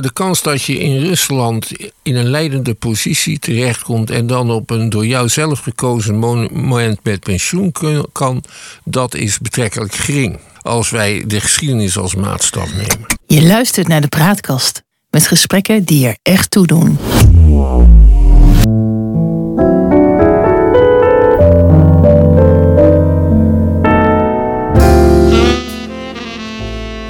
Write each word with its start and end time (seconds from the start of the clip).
De 0.00 0.12
kans 0.12 0.42
dat 0.42 0.62
je 0.62 0.78
in 0.78 1.00
Rusland 1.00 1.70
in 2.02 2.16
een 2.16 2.28
leidende 2.28 2.74
positie 2.74 3.38
terechtkomt 3.38 4.10
en 4.10 4.26
dan 4.26 4.50
op 4.50 4.70
een 4.70 4.88
door 4.88 5.06
jou 5.06 5.28
zelf 5.28 5.58
gekozen 5.58 6.18
moment 6.52 7.04
met 7.04 7.20
pensioen 7.20 7.72
kan, 8.12 8.42
dat 8.84 9.14
is 9.14 9.38
betrekkelijk 9.38 9.94
gering. 9.94 10.38
Als 10.62 10.90
wij 10.90 11.24
de 11.26 11.40
geschiedenis 11.40 11.98
als 11.98 12.14
maatstaf 12.14 12.74
nemen. 12.74 13.06
Je 13.26 13.42
luistert 13.42 13.88
naar 13.88 14.00
de 14.00 14.08
praatkast 14.08 14.82
met 15.10 15.26
gesprekken 15.26 15.84
die 15.84 16.06
er 16.06 16.16
echt 16.22 16.50
toe 16.50 16.66
doen. 16.66 16.98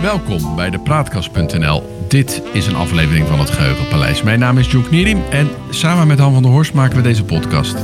Welkom 0.00 0.56
bij 0.56 0.70
de 0.70 0.78
Praatkast.nl. 0.78 1.95
Dit 2.08 2.42
is 2.52 2.66
een 2.66 2.76
aflevering 2.76 3.26
van 3.26 3.38
het 3.38 3.50
Geheugenpaleis. 3.50 4.22
Mijn 4.22 4.38
naam 4.38 4.58
is 4.58 4.70
John 4.70 4.86
Knierim 4.86 5.22
en 5.30 5.48
samen 5.70 6.06
met 6.06 6.18
Han 6.18 6.32
van 6.32 6.42
der 6.42 6.52
Horst 6.52 6.72
maken 6.72 6.96
we 6.96 7.02
deze 7.02 7.24
podcast. 7.24 7.76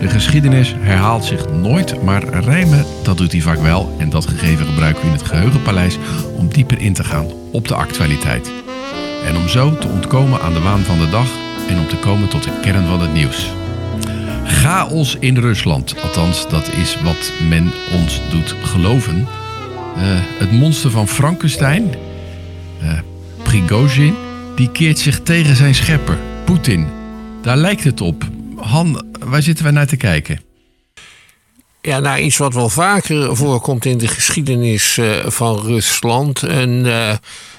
De 0.00 0.08
geschiedenis 0.08 0.74
herhaalt 0.78 1.24
zich 1.24 1.50
nooit, 1.50 2.02
maar 2.02 2.28
rijmen, 2.44 2.84
dat 3.02 3.16
doet 3.16 3.32
hij 3.32 3.40
vaak 3.40 3.58
wel. 3.58 3.96
En 3.98 4.10
dat 4.10 4.26
gegeven 4.26 4.66
gebruiken 4.66 5.02
we 5.02 5.06
in 5.06 5.12
het 5.12 5.26
Geheugenpaleis 5.26 5.98
om 6.36 6.48
dieper 6.48 6.80
in 6.80 6.92
te 6.92 7.04
gaan 7.04 7.26
op 7.52 7.68
de 7.68 7.74
actualiteit. 7.74 8.52
En 9.26 9.36
om 9.36 9.48
zo 9.48 9.78
te 9.78 9.88
ontkomen 9.88 10.40
aan 10.40 10.52
de 10.52 10.60
waan 10.60 10.82
van 10.82 10.98
de 10.98 11.10
dag 11.10 11.28
en 11.68 11.78
om 11.78 11.88
te 11.88 11.96
komen 11.96 12.28
tot 12.28 12.44
de 12.44 12.60
kern 12.62 12.86
van 12.86 13.00
het 13.00 13.12
nieuws. 13.12 13.50
Chaos 14.44 15.16
in 15.20 15.36
Rusland, 15.36 16.02
althans 16.02 16.48
dat 16.48 16.72
is 16.72 16.98
wat 17.02 17.32
men 17.48 17.72
ons 17.92 18.20
doet 18.30 18.54
geloven... 18.62 19.26
Eh, 19.96 20.02
het 20.38 20.52
monster 20.52 20.90
van 20.90 21.08
Frankenstein, 21.08 21.94
uh, 22.82 22.98
Prigozhin, 23.66 24.14
die 24.54 24.70
keert 24.70 24.98
zich 24.98 25.20
tegen 25.22 25.56
zijn 25.56 25.74
schepper, 25.74 26.18
Poetin. 26.44 26.86
Daar 27.42 27.56
lijkt 27.56 27.84
het 27.84 28.00
op. 28.00 28.24
Han, 28.56 29.04
waar 29.18 29.42
zitten 29.42 29.64
wij 29.64 29.72
naar 29.72 29.86
te 29.86 29.96
kijken? 29.96 30.40
Ja, 31.82 31.98
naar 31.98 32.20
iets 32.20 32.36
wat 32.36 32.54
wel 32.54 32.68
vaker 32.68 33.36
voorkomt 33.36 33.84
in 33.84 33.98
de 33.98 34.08
geschiedenis 34.08 34.96
uh, 34.96 35.26
van 35.26 35.60
Rusland. 35.60 36.42
Een, 36.42 36.84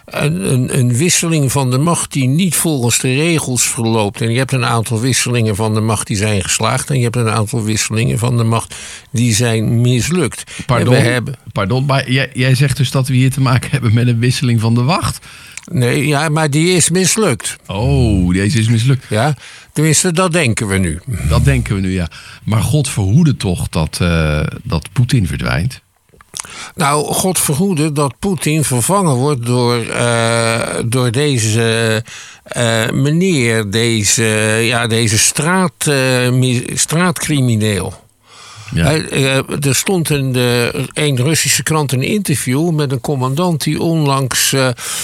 een, 0.06 0.78
een, 0.78 0.96
wisseling 0.96 1.52
van 1.52 1.72
de 1.72 1.78
macht 1.78 2.14
die 2.14 2.28
niet 2.28 2.56
volgens 2.56 3.00
de 3.00 3.16
regels 3.16 3.64
verloopt. 3.64 4.22
En 4.22 4.32
je 4.32 4.38
hebt 4.38 4.52
een 4.52 4.66
aantal 4.66 5.00
wisselingen 5.00 5.56
van 5.56 5.74
de 5.74 5.82
macht 5.82 6.08
die 6.08 6.18
zijn 6.18 6.44
geslaagd. 6.44 6.90
En 6.90 6.98
je 6.98 7.04
hebt 7.04 7.16
een 7.16 7.30
aantal 7.30 7.64
wisselingen 7.64 8.20
van 8.20 8.38
de 8.38 8.44
macht 8.44 8.76
die 9.12 9.34
zijn 9.34 9.82
mislukt. 9.82 10.44
Pardon, 10.66 10.94
hebben... 10.94 11.36
pardon 11.52 11.86
maar 11.86 12.12
jij, 12.12 12.30
jij 12.34 12.56
zegt 12.56 12.78
dus 12.78 12.92
dat 12.92 13.08
we 13.08 13.14
hier 13.14 13.32
te 13.32 13.42
maken 13.42 13.72
hebben 13.72 13.94
met 13.94 14.08
een 14.08 14.20
wisseling 14.20 14.60
van 14.60 14.74
de 14.74 14.84
wacht? 14.84 15.20
Nee, 15.72 16.08
ja, 16.08 16.30
maar 16.30 16.50
die 16.50 16.76
is 16.76 16.90
mislukt. 16.90 17.56
Oh, 17.68 18.34
deze 18.34 18.60
is 18.60 18.70
mislukt. 18.70 19.06
Ja, 19.10 19.36
tenminste, 19.74 20.12
dat 20.12 20.32
denken 20.32 20.68
we 20.68 20.78
nu. 20.78 21.00
Dat 21.30 21.46
denken 21.46 21.76
we 21.76 21.82
nu, 21.82 21.94
ja. 21.94 22.08
Maar 22.44 22.62
God 22.62 22.90
verhoede 22.90 23.38
toch 23.38 23.70
dat, 23.70 24.00
uh, 24.02 24.44
dat 24.64 24.90
Poetin 24.94 25.28
verdwijnt? 25.28 25.82
Nou, 26.76 27.14
God 27.14 27.40
verhoede 27.40 27.92
dat 27.92 28.20
Poetin 28.20 28.64
vervangen 28.64 29.16
wordt 29.16 29.46
door, 29.46 29.86
uh, 29.86 30.60
door 30.86 31.12
deze 31.12 32.04
uh, 32.58 32.90
meneer, 32.90 33.70
deze, 33.72 34.24
ja, 34.62 34.88
deze 34.88 35.18
straat, 35.18 35.92
straatcrimineel. 36.74 38.08
Ja. 38.74 38.92
er 39.62 39.76
stond 39.76 40.10
in 40.10 40.32
de, 40.32 40.72
een 40.94 41.16
Russische 41.16 41.64
krant 41.64 41.92
een 41.92 42.04
interview 42.04 42.70
met 42.70 42.92
een 42.92 43.02
commandant 43.02 43.64
die 43.64 43.82
onlangs 43.82 44.56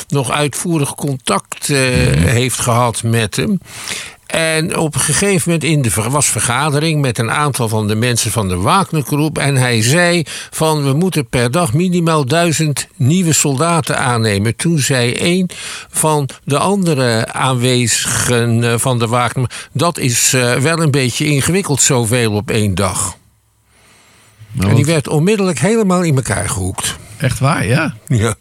nog 0.08 0.32
uitvoerig 0.32 0.96
contact 0.96 1.70
mm 1.70 2.14
heeft 2.26 2.60
gehad 2.60 3.04
met 3.04 3.36
hem. 3.36 3.60
En 4.26 4.78
op 4.78 4.96
een 4.96 5.02
gegeven 5.02 5.42
moment 5.46 5.64
in 5.64 5.82
de 5.82 6.10
was 6.10 6.26
vergadering 6.26 7.02
met 7.02 7.18
een 7.18 7.32
aantal 7.32 7.70
van 7.70 7.88
de 7.88 7.96
mensen 7.96 8.32
van 8.32 8.48
de 8.48 8.56
Wagnergroep. 8.56 9.38
En 9.38 9.56
hij 9.56 9.81
zei 9.81 10.24
van 10.50 10.84
we 10.84 10.94
moeten 10.94 11.28
per 11.28 11.52
dag 11.52 11.74
minimaal 11.74 12.25
duizend 12.25 12.88
nieuwe 12.96 13.34
soldaten 13.34 13.98
aannemen. 13.98 14.56
Toen 14.56 14.80
zei 14.80 15.16
een 15.18 15.50
van 15.90 16.30
de 16.44 16.58
andere 16.58 17.34
aanwezigen 17.34 18.64
eh, 18.64 18.74
van 18.78 19.00
de 19.00 19.08
Wagner... 19.08 19.68
dat 19.72 19.98
is 19.98 20.34
eh, 20.34 20.54
wel 20.56 20.80
een 20.80 20.92
beetje 20.92 21.25
ingewikkeld 21.25 21.81
zoveel 21.81 22.31
op 22.31 22.52
één 22.52 22.75
dag. 22.75 23.18
Nou, 24.56 24.70
en 24.70 24.76
die 24.76 24.86
werd 24.86 25.08
onmiddellijk 25.08 25.60
helemaal 25.60 26.04
in 26.04 26.16
elkaar 26.16 26.50
gehoekt. 26.50 26.98
Echt 27.18 27.40
waar, 27.40 27.66
ja? 27.66 27.96
Ja, 28.08 28.36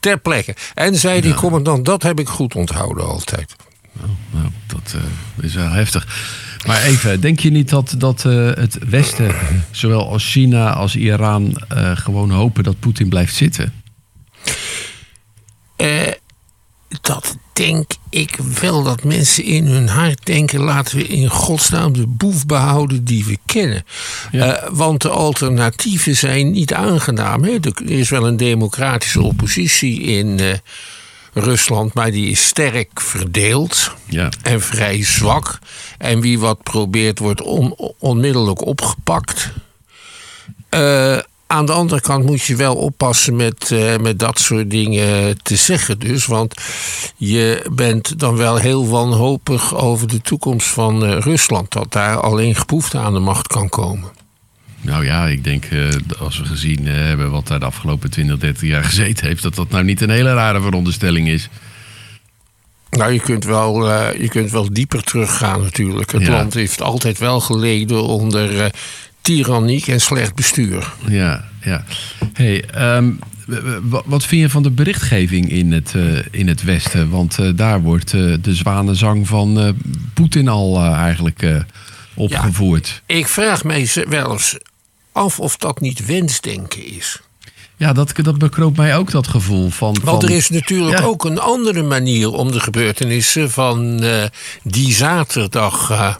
ter 0.00 0.18
plekke. 0.18 0.54
En 0.74 0.94
zei 0.94 1.20
die 1.20 1.34
commandant, 1.34 1.84
dat 1.84 2.02
heb 2.02 2.20
ik 2.20 2.28
goed 2.28 2.54
onthouden 2.54 3.06
altijd. 3.06 3.56
Nou, 3.92 4.10
nou 4.30 4.46
dat 4.66 4.94
uh, 4.96 5.44
is 5.44 5.54
wel 5.54 5.70
heftig. 5.70 6.06
Maar 6.66 6.82
even, 6.82 7.20
denk 7.20 7.40
je 7.40 7.50
niet 7.50 7.68
dat, 7.68 7.94
dat 7.98 8.24
uh, 8.24 8.52
het 8.54 8.78
Westen, 8.88 9.34
zowel 9.70 10.08
als 10.08 10.30
China 10.30 10.72
als 10.72 10.96
Iran, 10.96 11.62
uh, 11.74 11.96
gewoon 11.96 12.30
hopen 12.30 12.64
dat 12.64 12.80
Poetin 12.80 13.08
blijft 13.08 13.34
zitten? 13.34 13.72
dat 17.00 17.36
denk 17.56 17.90
ik 18.10 18.36
wel 18.60 18.82
dat 18.82 19.04
mensen 19.04 19.44
in 19.44 19.66
hun 19.66 19.88
hart 19.88 20.26
denken: 20.26 20.60
laten 20.60 20.96
we 20.96 21.06
in 21.06 21.28
godsnaam 21.28 21.92
de 21.92 22.06
boef 22.06 22.46
behouden 22.46 23.04
die 23.04 23.24
we 23.24 23.38
kennen. 23.46 23.84
Ja. 24.32 24.68
want 24.72 25.02
de 25.02 25.08
alternatieven 25.08 26.16
zijn 26.16 26.50
niet 26.50 26.74
aangenaam. 26.74 27.44
Hè? 27.44 27.58
Er 27.60 27.90
is 27.90 28.10
wel 28.10 28.26
een 28.26 28.36
democratische 28.36 29.22
oppositie 29.22 30.00
in 30.00 30.60
Rusland, 31.32 31.94
maar 31.94 32.10
die 32.10 32.30
is 32.30 32.46
sterk 32.46 33.00
verdeeld 33.00 33.92
ja. 34.04 34.30
en 34.42 34.60
vrij 34.60 35.04
zwak. 35.04 35.58
En 35.98 36.20
wie 36.20 36.38
wat 36.38 36.62
probeert, 36.62 37.18
wordt 37.18 37.42
onmiddellijk 37.98 38.66
opgepakt. 38.66 39.52
Uh, 40.70 41.18
aan 41.46 41.66
de 41.66 41.72
andere 41.72 42.00
kant 42.00 42.24
moet 42.24 42.42
je 42.42 42.56
wel 42.56 42.76
oppassen 42.76 43.36
met, 43.36 43.70
uh, 43.72 43.96
met 43.96 44.18
dat 44.18 44.38
soort 44.38 44.70
dingen 44.70 45.42
te 45.42 45.56
zeggen. 45.56 45.98
Dus, 45.98 46.26
want 46.26 46.54
je 47.16 47.66
bent 47.72 48.18
dan 48.18 48.36
wel 48.36 48.56
heel 48.56 48.88
wanhopig 48.88 49.74
over 49.74 50.08
de 50.08 50.20
toekomst 50.20 50.68
van 50.68 51.04
uh, 51.04 51.18
Rusland. 51.18 51.72
Dat 51.72 51.92
daar 51.92 52.20
alleen 52.20 52.54
geproefde 52.54 52.98
aan 52.98 53.12
de 53.12 53.18
macht 53.18 53.46
kan 53.46 53.68
komen. 53.68 54.10
Nou 54.80 55.04
ja, 55.04 55.26
ik 55.26 55.44
denk 55.44 55.70
uh, 55.70 55.88
als 56.18 56.38
we 56.38 56.44
gezien 56.44 56.86
hebben 56.86 57.30
wat 57.30 57.46
daar 57.46 57.60
de 57.60 57.66
afgelopen 57.66 58.10
20, 58.10 58.38
30 58.38 58.68
jaar 58.68 58.84
gezeten 58.84 59.26
heeft, 59.26 59.42
dat 59.42 59.54
dat 59.54 59.70
nou 59.70 59.84
niet 59.84 60.00
een 60.00 60.10
hele 60.10 60.34
rare 60.34 60.60
veronderstelling 60.60 61.28
is. 61.28 61.48
Nou, 62.90 63.12
je 63.12 63.20
kunt 63.20 63.44
wel, 63.44 63.88
uh, 63.88 64.20
je 64.20 64.28
kunt 64.28 64.50
wel 64.50 64.72
dieper 64.72 65.02
teruggaan 65.02 65.60
natuurlijk. 65.60 66.12
Het 66.12 66.22
ja. 66.22 66.30
land 66.30 66.54
heeft 66.54 66.80
altijd 66.82 67.18
wel 67.18 67.40
geleden 67.40 68.02
onder 68.02 68.70
tyranniek 69.26 69.86
en 69.86 70.00
slecht 70.00 70.34
bestuur. 70.34 70.92
Ja, 71.08 71.44
ja. 71.64 71.84
Hey, 72.32 72.64
um, 72.96 73.18
wat 74.04 74.24
vind 74.24 74.42
je 74.42 74.50
van 74.50 74.62
de 74.62 74.70
berichtgeving 74.70 75.50
in 75.50 75.72
het, 75.72 75.94
in 76.30 76.48
het 76.48 76.62
Westen? 76.62 77.10
Want 77.10 77.38
daar 77.56 77.82
wordt 77.82 78.10
de 78.10 78.54
zwanenzang 78.54 79.28
van 79.28 79.76
Poetin 80.14 80.48
al 80.48 80.84
eigenlijk 80.84 81.64
opgevoerd. 82.14 83.02
Ja, 83.06 83.14
ik 83.16 83.28
vraag 83.28 83.64
mij 83.64 83.90
wel 84.08 84.32
eens 84.32 84.58
af 85.12 85.40
of 85.40 85.56
dat 85.56 85.80
niet 85.80 86.06
wensdenken 86.06 86.94
is. 86.96 87.20
Ja, 87.76 87.92
dat, 87.92 88.12
dat 88.22 88.38
bekroop 88.38 88.76
mij 88.76 88.96
ook 88.96 89.10
dat 89.10 89.28
gevoel 89.28 89.70
van. 89.70 89.96
Want 90.04 90.22
er 90.22 90.30
is 90.30 90.48
natuurlijk 90.48 91.02
ook 91.02 91.24
een 91.24 91.38
andere 91.38 91.82
manier 91.82 92.32
om 92.32 92.52
de 92.52 92.60
gebeurtenissen 92.60 93.50
van 93.50 94.04
uh, 94.04 94.24
die 94.62 94.92
zaterdag 94.92 95.90
uh, 95.90 96.14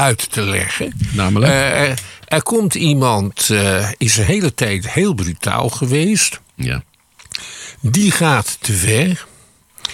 uit 0.00 0.32
te 0.32 0.42
leggen. 0.42 0.92
Namelijk? 1.12 1.52
Uh, 1.52 1.80
er, 1.80 1.98
er, 2.24 2.42
komt 2.42 2.74
iemand, 2.74 3.50
is 3.96 4.16
een 4.16 4.24
hele 4.24 4.54
tijd 4.54 4.90
heel 4.90 5.14
brutaal 5.14 5.68
geweest. 5.68 6.40
Ja. 6.54 6.82
Die 7.80 8.10
gaat 8.10 8.56
te 8.60 8.72
ver. 8.72 9.26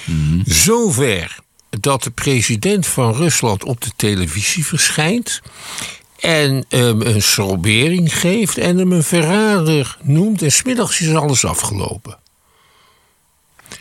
Mm 0.04 0.28
-hmm. 0.28 0.52
Zo 0.52 0.90
ver 0.90 1.38
dat 1.80 2.02
de 2.02 2.10
president 2.10 2.86
van 2.86 3.14
Rusland 3.14 3.64
op 3.64 3.80
de 3.80 3.90
televisie 3.96 4.66
verschijnt 4.66 5.42
en 6.20 6.64
hem 6.68 7.00
een 7.00 7.22
sobering 7.22 8.18
geeft 8.18 8.58
en 8.58 8.78
hem 8.78 8.92
een 8.92 9.02
verrader 9.02 9.96
noemt. 10.02 10.42
En 10.42 10.52
smiddags 10.52 11.00
is 11.00 11.14
alles 11.14 11.44
afgelopen. 11.44 12.18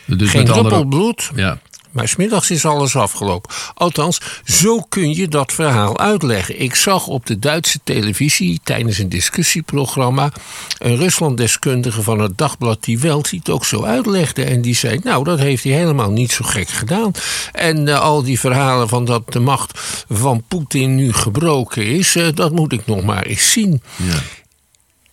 Dus 0.06 0.30
Geen 0.30 0.44
druppel 0.44 0.64
andere... 0.64 0.86
bloed. 0.86 1.30
Ja. 1.34 1.60
Maar 1.96 2.08
smiddags 2.08 2.50
is 2.50 2.64
alles 2.64 2.96
afgelopen. 2.96 3.54
Althans, 3.74 4.20
zo 4.44 4.80
kun 4.80 5.14
je 5.14 5.28
dat 5.28 5.52
verhaal 5.52 5.98
uitleggen. 5.98 6.60
Ik 6.60 6.74
zag 6.74 7.06
op 7.06 7.26
de 7.26 7.38
Duitse 7.38 7.78
televisie 7.84 8.60
tijdens 8.64 8.98
een 8.98 9.08
discussieprogramma 9.08 10.32
een 10.78 10.96
Ruslanddeskundige 10.96 12.02
van 12.02 12.18
het 12.18 12.38
dagblad 12.38 12.84
Die 12.84 12.98
Welt 12.98 13.30
die 13.30 13.38
het 13.38 13.50
ook 13.50 13.64
zo 13.64 13.84
uitlegde. 13.84 14.44
En 14.44 14.62
die 14.62 14.74
zei: 14.74 15.00
Nou, 15.02 15.24
dat 15.24 15.38
heeft 15.38 15.64
hij 15.64 15.72
helemaal 15.72 16.10
niet 16.10 16.32
zo 16.32 16.44
gek 16.44 16.68
gedaan. 16.68 17.12
En 17.52 17.86
uh, 17.86 18.00
al 18.00 18.22
die 18.22 18.40
verhalen 18.40 18.88
van 18.88 19.04
dat 19.04 19.32
de 19.32 19.40
macht 19.40 19.80
van 20.08 20.42
Poetin 20.48 20.94
nu 20.94 21.12
gebroken 21.12 21.86
is, 21.86 22.16
uh, 22.16 22.26
dat 22.34 22.52
moet 22.52 22.72
ik 22.72 22.86
nog 22.86 23.02
maar 23.02 23.22
eens 23.22 23.52
zien. 23.52 23.82
Ja. 23.96 24.22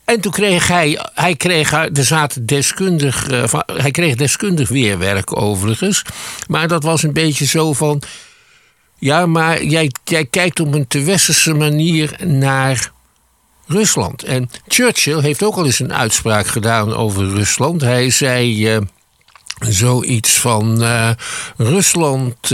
En 0.05 0.21
toen 0.21 0.31
kreeg 0.31 0.67
hij, 0.67 0.99
hij 1.13 1.35
kreeg, 1.35 1.71
er 1.71 1.89
zaten 2.03 2.45
deskundig, 2.45 3.27
van, 3.43 3.63
hij 3.65 3.91
kreeg 3.91 4.15
deskundig 4.15 4.69
weerwerk 4.69 5.41
overigens. 5.41 6.01
Maar 6.47 6.67
dat 6.67 6.83
was 6.83 7.03
een 7.03 7.13
beetje 7.13 7.45
zo 7.45 7.73
van, 7.73 8.01
ja, 8.99 9.25
maar 9.25 9.63
jij, 9.63 9.91
jij 10.03 10.25
kijkt 10.25 10.59
op 10.59 10.73
een 10.73 10.87
te 10.87 11.01
westerse 11.01 11.53
manier 11.53 12.15
naar 12.25 12.91
Rusland. 13.67 14.23
En 14.23 14.49
Churchill 14.67 15.21
heeft 15.21 15.43
ook 15.43 15.55
al 15.55 15.65
eens 15.65 15.79
een 15.79 15.93
uitspraak 15.93 16.47
gedaan 16.47 16.95
over 16.95 17.29
Rusland. 17.29 17.81
Hij 17.81 18.09
zei 18.09 18.75
uh, 18.75 18.81
zoiets 19.59 20.39
van, 20.39 20.83
Rusland 21.57 22.51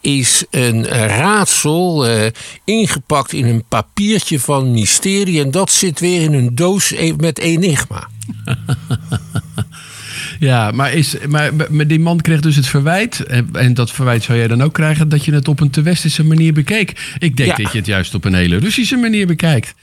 is 0.00 0.44
een 0.50 0.86
raadsel 0.86 2.08
uh, 2.08 2.26
ingepakt 2.64 3.32
in 3.32 3.46
een 3.46 3.64
papiertje 3.68 4.40
van 4.40 4.70
mysterie. 4.70 5.40
En 5.40 5.50
dat 5.50 5.70
zit 5.70 6.00
weer 6.00 6.22
in 6.22 6.32
een 6.32 6.54
doos 6.54 6.90
e- 6.90 7.14
met 7.16 7.38
enigma. 7.38 8.08
ja, 10.38 10.70
maar, 10.70 10.92
is, 10.92 11.16
maar, 11.28 11.52
maar 11.70 11.86
die 11.86 12.00
man 12.00 12.20
kreeg 12.20 12.40
dus 12.40 12.56
het 12.56 12.66
verwijt. 12.66 13.20
En, 13.20 13.48
en, 13.52 13.74
dat 13.74 13.90
verwijt 13.90 14.22
zou 14.22 14.38
jij 14.38 14.48
dan 14.48 14.62
ook 14.62 14.72
krijgen 14.72 15.08
dat 15.08 15.24
je 15.24 15.32
het 15.32 15.48
op 15.48 15.60
een 15.60 15.70
te 15.70 15.82
westerse 15.82 16.24
manier 16.24 16.52
bekeek. 16.52 17.14
Ik 17.18 17.36
denk 17.36 17.56
dat 17.56 17.72
je 17.72 17.78
het 17.78 17.86
juist 17.86 18.14
op 18.14 18.24
een 18.24 18.34
hele 18.34 18.56
Russische 18.56 18.96
manier 18.96 19.26
bekijkt. 19.26 19.74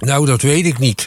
Nou, 0.00 0.26
dat 0.26 0.42
weet 0.42 0.66
ik 0.66 0.78
niet. 0.78 1.06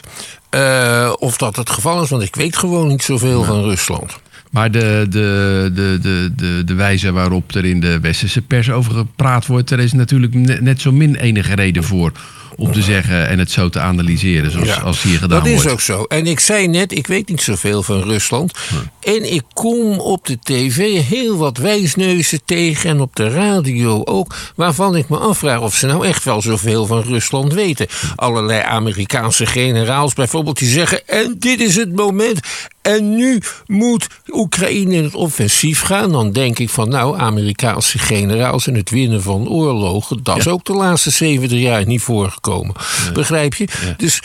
Uh, 0.50 1.12
of 1.18 1.36
dat 1.36 1.56
het 1.56 1.70
geval 1.70 2.02
is, 2.02 2.10
want 2.10 2.22
ik 2.22 2.34
weet 2.34 2.56
gewoon 2.56 2.88
niet 2.88 3.02
zoveel 3.02 3.44
van 3.44 3.62
Rusland. 3.62 4.22
Maar 4.54 4.70
de, 4.70 5.06
de, 5.08 5.70
de, 5.74 5.98
de, 6.02 6.32
de, 6.36 6.62
de 6.64 6.74
wijze 6.74 7.12
waarop 7.12 7.54
er 7.54 7.64
in 7.64 7.80
de 7.80 8.00
westerse 8.00 8.42
pers 8.42 8.70
over 8.70 8.92
gepraat 8.92 9.46
wordt, 9.46 9.70
er 9.70 9.80
is 9.80 9.92
natuurlijk 9.92 10.60
net 10.60 10.80
zo 10.80 10.92
min 10.92 11.14
enige 11.14 11.54
reden 11.54 11.84
voor 11.84 12.12
om 12.56 12.72
te 12.72 12.82
zeggen 12.82 13.28
en 13.28 13.38
het 13.38 13.50
zo 13.50 13.68
te 13.68 13.80
analyseren 13.80 14.50
zoals 14.50 14.82
als 14.82 15.02
hier 15.02 15.18
gedaan 15.18 15.40
wordt. 15.40 15.54
Dat 15.54 15.64
is 15.64 15.72
ook 15.72 15.80
zo. 15.80 16.02
En 16.02 16.26
ik 16.26 16.40
zei 16.40 16.68
net, 16.68 16.92
ik 16.92 17.06
weet 17.06 17.28
niet 17.28 17.42
zoveel 17.42 17.82
van 17.82 18.02
Rusland. 18.02 18.52
En 19.00 19.32
ik 19.32 19.42
kom 19.52 19.98
op 19.98 20.26
de 20.26 20.38
tv 20.42 21.00
heel 21.06 21.36
wat 21.36 21.56
wijsneuzen 21.56 22.40
tegen 22.44 22.90
en 22.90 23.00
op 23.00 23.16
de 23.16 23.28
radio 23.28 24.04
ook, 24.04 24.34
waarvan 24.56 24.96
ik 24.96 25.08
me 25.08 25.16
afvraag 25.18 25.60
of 25.60 25.74
ze 25.74 25.86
nou 25.86 26.06
echt 26.06 26.24
wel 26.24 26.42
zoveel 26.42 26.86
van 26.86 27.02
Rusland 27.02 27.52
weten. 27.52 27.86
Allerlei 28.16 28.62
Amerikaanse 28.62 29.46
generaals 29.46 30.14
bijvoorbeeld 30.14 30.58
die 30.58 30.68
zeggen, 30.68 31.08
en 31.08 31.36
dit 31.38 31.60
is 31.60 31.76
het 31.76 31.96
moment 31.96 32.40
en 32.84 33.14
nu 33.16 33.40
moet 33.66 34.06
Oekraïne 34.26 34.94
in 34.94 35.04
het 35.04 35.14
offensief 35.14 35.80
gaan. 35.80 36.12
Dan 36.12 36.32
denk 36.32 36.58
ik 36.58 36.70
van 36.70 36.88
nou, 36.88 37.18
Amerikaanse 37.18 37.98
generaals 37.98 38.66
en 38.66 38.74
het 38.74 38.90
winnen 38.90 39.22
van 39.22 39.48
oorlogen. 39.48 40.22
Dat 40.22 40.36
is 40.36 40.48
ook 40.48 40.64
de 40.64 40.72
laatste 40.72 41.10
70 41.10 41.58
jaar 41.58 41.86
niet 41.86 42.02
voorgekomen. 42.02 42.74
Begrijp 43.12 43.54
je? 43.54 43.68
Dus 43.96 44.22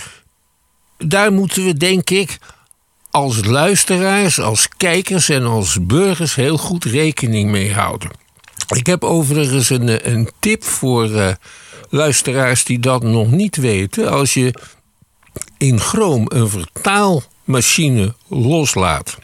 daar 0.97 1.31
moeten 1.31 1.65
we 1.65 1.73
denk 1.73 2.09
ik 2.09 2.37
als 3.11 3.45
luisteraars, 3.45 4.39
als 4.39 4.67
kijkers 4.77 5.29
en 5.29 5.45
als 5.45 5.85
burgers 5.85 6.35
heel 6.35 6.57
goed 6.57 6.83
rekening 6.83 7.51
mee 7.51 7.73
houden. 7.73 8.11
Ik 8.75 8.85
heb 8.85 9.03
overigens 9.03 9.69
een, 9.69 10.09
een 10.11 10.29
tip 10.39 10.63
voor 10.63 11.09
uh, 11.09 11.31
luisteraars 11.89 12.63
die 12.63 12.79
dat 12.79 13.03
nog 13.03 13.31
niet 13.31 13.55
weten. 13.55 14.11
Als 14.11 14.33
je 14.33 14.53
in 15.57 15.79
Chrome 15.79 16.25
een 16.33 16.49
vertaal 16.49 17.23
machine 17.49 18.13
loslaat 18.27 19.17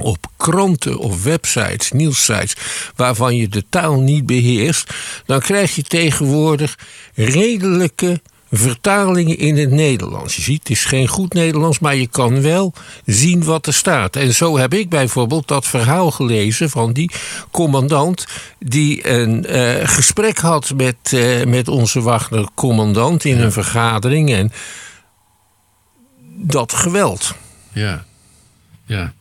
op 0.00 0.26
kranten 0.36 0.98
of 0.98 1.22
websites, 1.22 1.90
nieuwssites, 1.92 2.56
waarvan 2.96 3.36
je 3.36 3.48
de 3.48 3.64
taal 3.68 4.00
niet 4.00 4.26
beheerst, 4.26 4.94
dan 5.26 5.40
krijg 5.40 5.74
je 5.74 5.82
tegenwoordig 5.82 6.78
redelijke 7.14 8.20
vertalingen 8.50 9.38
in 9.38 9.56
het 9.56 9.70
Nederlands. 9.70 10.36
Je 10.36 10.42
ziet, 10.42 10.58
het 10.58 10.70
is 10.70 10.84
geen 10.84 11.08
goed 11.08 11.32
Nederlands, 11.32 11.78
maar 11.78 11.96
je 11.96 12.06
kan 12.06 12.42
wel 12.42 12.72
zien 13.04 13.44
wat 13.44 13.66
er 13.66 13.74
staat. 13.74 14.16
En 14.16 14.34
zo 14.34 14.58
heb 14.58 14.74
ik 14.74 14.88
bijvoorbeeld 14.88 15.48
dat 15.48 15.66
verhaal 15.66 16.10
gelezen 16.10 16.70
van 16.70 16.92
die 16.92 17.10
commandant 17.50 18.26
die 18.58 19.08
een 19.08 19.46
uh, 19.48 19.88
gesprek 19.88 20.38
had 20.38 20.72
met, 20.76 20.96
uh, 21.14 21.44
met 21.44 21.68
onze 21.68 22.00
Wagner-commandant 22.00 23.24
in 23.24 23.40
een 23.40 23.52
vergadering 23.52 24.32
en 24.32 24.52
dat 26.36 26.72
geweld. 26.72 27.34
Ja, 27.72 28.04
ja. 28.86 29.12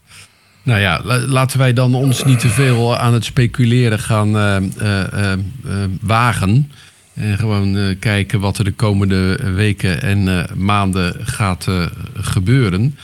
Nou 0.63 0.79
ja, 0.79 1.01
laten 1.27 1.59
wij 1.59 1.73
dan 1.73 1.95
ons 1.95 2.23
niet 2.23 2.39
te 2.39 2.49
veel 2.49 2.97
aan 2.97 3.13
het 3.13 3.25
speculeren 3.25 3.99
gaan 3.99 4.35
uh, 4.35 4.57
uh, 4.81 5.31
uh, 5.65 5.83
wagen. 6.01 6.71
En 7.13 7.38
gewoon 7.38 7.95
kijken 7.99 8.39
wat 8.39 8.57
er 8.57 8.63
de 8.63 8.71
komende 8.71 9.51
weken 9.53 10.01
en 10.01 10.47
maanden 10.55 11.15
gaat 11.19 11.67
gebeuren. 12.13 12.97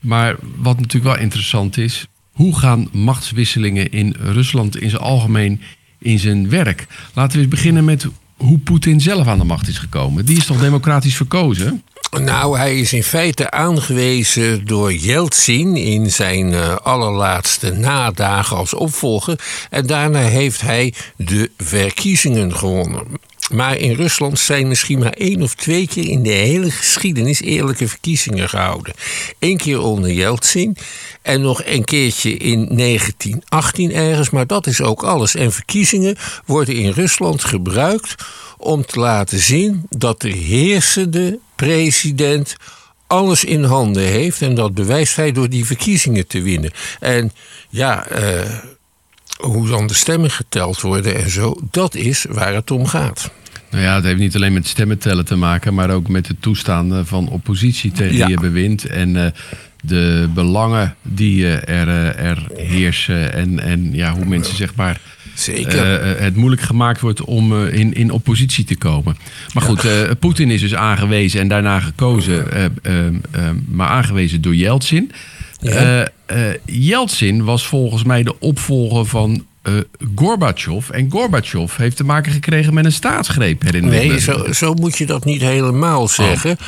Maar 0.00 0.36
wat 0.56 0.80
natuurlijk 0.80 1.14
wel 1.14 1.22
interessant 1.22 1.76
is, 1.76 2.06
hoe 2.30 2.58
gaan 2.58 2.88
machtswisselingen 2.92 3.90
in 3.90 4.14
Rusland 4.18 4.76
in 4.76 4.90
zijn 4.90 5.02
algemeen 5.02 5.60
in 5.98 6.18
zijn 6.18 6.48
werk? 6.48 6.86
Laten 7.14 7.36
we 7.36 7.42
eens 7.42 7.54
beginnen 7.54 7.84
met 7.84 8.06
hoe 8.36 8.58
Poetin 8.58 9.00
zelf 9.00 9.26
aan 9.26 9.38
de 9.38 9.44
macht 9.44 9.68
is 9.68 9.78
gekomen. 9.78 10.24
Die 10.24 10.36
is 10.36 10.46
toch 10.46 10.60
democratisch 10.60 11.16
verkozen? 11.16 11.82
Nou, 12.20 12.58
hij 12.58 12.78
is 12.78 12.92
in 12.92 13.02
feite 13.02 13.50
aangewezen 13.50 14.66
door 14.66 14.92
Yeltsin 14.92 15.76
in 15.76 16.10
zijn 16.10 16.52
uh, 16.52 16.76
allerlaatste 16.76 17.72
nadagen 17.72 18.56
als 18.56 18.74
opvolger. 18.74 19.38
En 19.70 19.86
daarna 19.86 20.18
heeft 20.18 20.60
hij 20.60 20.94
de 21.16 21.50
verkiezingen 21.56 22.56
gewonnen. 22.56 23.06
Maar 23.50 23.76
in 23.76 23.94
Rusland 23.94 24.38
zijn 24.38 24.68
misschien 24.68 24.98
maar 24.98 25.12
één 25.12 25.42
of 25.42 25.54
twee 25.54 25.88
keer 25.88 26.08
in 26.08 26.22
de 26.22 26.30
hele 26.30 26.70
geschiedenis 26.70 27.40
eerlijke 27.40 27.88
verkiezingen 27.88 28.48
gehouden. 28.48 28.94
Eén 29.38 29.56
keer 29.56 29.80
onder 29.80 30.12
Yeltsin 30.12 30.76
en 31.22 31.40
nog 31.40 31.62
een 31.64 31.84
keertje 31.84 32.36
in 32.36 32.76
1918 32.76 33.92
ergens, 33.92 34.30
maar 34.30 34.46
dat 34.46 34.66
is 34.66 34.80
ook 34.80 35.02
alles. 35.02 35.34
En 35.34 35.52
verkiezingen 35.52 36.16
worden 36.46 36.74
in 36.74 36.90
Rusland 36.90 37.44
gebruikt 37.44 38.14
om 38.58 38.86
te 38.86 39.00
laten 39.00 39.38
zien 39.38 39.86
dat 39.88 40.20
de 40.20 40.32
heersende 40.32 41.38
president 41.56 42.56
alles 43.06 43.44
in 43.44 43.64
handen 43.64 44.02
heeft. 44.02 44.42
En 44.42 44.54
dat 44.54 44.74
bewijst 44.74 45.16
hij 45.16 45.32
door 45.32 45.48
die 45.48 45.64
verkiezingen 45.64 46.26
te 46.26 46.42
winnen. 46.42 46.70
En 47.00 47.32
ja, 47.68 48.06
uh, 48.10 48.40
hoe 49.36 49.68
dan 49.68 49.86
de 49.86 49.94
stemmen 49.94 50.30
geteld 50.30 50.80
worden 50.80 51.14
en 51.14 51.30
zo, 51.30 51.56
dat 51.70 51.94
is 51.94 52.26
waar 52.28 52.54
het 52.54 52.70
om 52.70 52.86
gaat. 52.86 53.30
Nou 53.70 53.82
ja, 53.82 53.94
het 53.94 54.04
heeft 54.04 54.18
niet 54.18 54.34
alleen 54.34 54.52
met 54.52 54.66
stemmen 54.66 54.98
tellen 54.98 55.24
te 55.24 55.36
maken, 55.36 55.74
maar 55.74 55.90
ook 55.90 56.08
met 56.08 56.28
het 56.28 56.42
toestaan 56.42 57.06
van 57.06 57.28
oppositie 57.28 57.92
tegen 57.92 58.16
ja. 58.16 58.26
je 58.26 58.40
bewind. 58.40 58.84
En 58.84 59.14
uh, 59.14 59.26
de 59.80 60.28
belangen 60.34 60.96
die 61.02 61.42
uh, 61.42 61.68
er, 61.68 61.88
er 62.16 62.46
heersen. 62.54 63.32
En, 63.32 63.60
en 63.60 63.92
ja, 63.92 64.12
hoe 64.12 64.24
mensen 64.24 64.56
zeg 64.56 64.74
maar 64.74 65.00
Zeker. 65.36 66.14
Uh, 66.14 66.20
het 66.20 66.36
moeilijk 66.36 66.62
gemaakt 66.62 67.00
wordt 67.00 67.24
om 67.24 67.52
uh, 67.52 67.74
in, 67.74 67.92
in 67.94 68.10
oppositie 68.10 68.64
te 68.64 68.76
komen. 68.76 69.16
Maar 69.52 69.62
goed, 69.62 69.84
uh, 69.84 70.10
Poetin 70.18 70.50
is 70.50 70.60
dus 70.60 70.74
aangewezen 70.74 71.40
en 71.40 71.48
daarna 71.48 71.80
gekozen, 71.80 72.46
maar 73.68 73.88
aangewezen 73.88 74.40
door 74.40 74.54
Yeltsin. 74.54 75.12
Ja. 75.60 76.08
Yeltsin 76.64 77.44
was 77.44 77.66
volgens 77.66 78.04
mij 78.04 78.22
de 78.22 78.38
opvolger 78.38 79.06
van 79.06 79.46
Gorbachev. 80.14 80.90
En 80.90 81.10
Gorbachev 81.10 81.76
heeft 81.76 81.96
te 81.96 82.04
maken 82.04 82.32
gekregen 82.32 82.74
met 82.74 82.84
een 82.84 82.92
staatsgreep. 82.92 83.72
Nee, 83.80 84.20
zo, 84.20 84.52
zo 84.52 84.74
moet 84.74 84.98
je 84.98 85.06
dat 85.06 85.24
niet 85.24 85.40
helemaal 85.40 86.08
zeggen. 86.08 86.58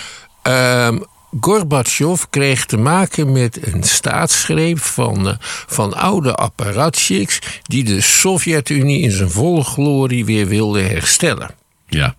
Oh. 0.42 1.00
Gorbachev 1.40 2.23
kreeg 2.30 2.66
te 2.66 2.76
maken 2.76 3.32
met 3.32 3.66
een 3.66 3.82
staatsgreep 3.82 4.78
van, 4.78 5.28
uh, 5.28 5.35
van 5.66 5.94
oude 5.94 6.35
apparatchiks 6.35 7.38
die 7.62 7.85
de 7.85 8.00
Sovjet-Unie 8.00 9.02
in 9.02 9.11
zijn 9.11 9.30
volle 9.30 9.64
glorie 9.64 10.25
weer 10.25 10.47
wilde 10.47 10.80
herstellen. 10.80 11.50
Ja. 11.87 12.16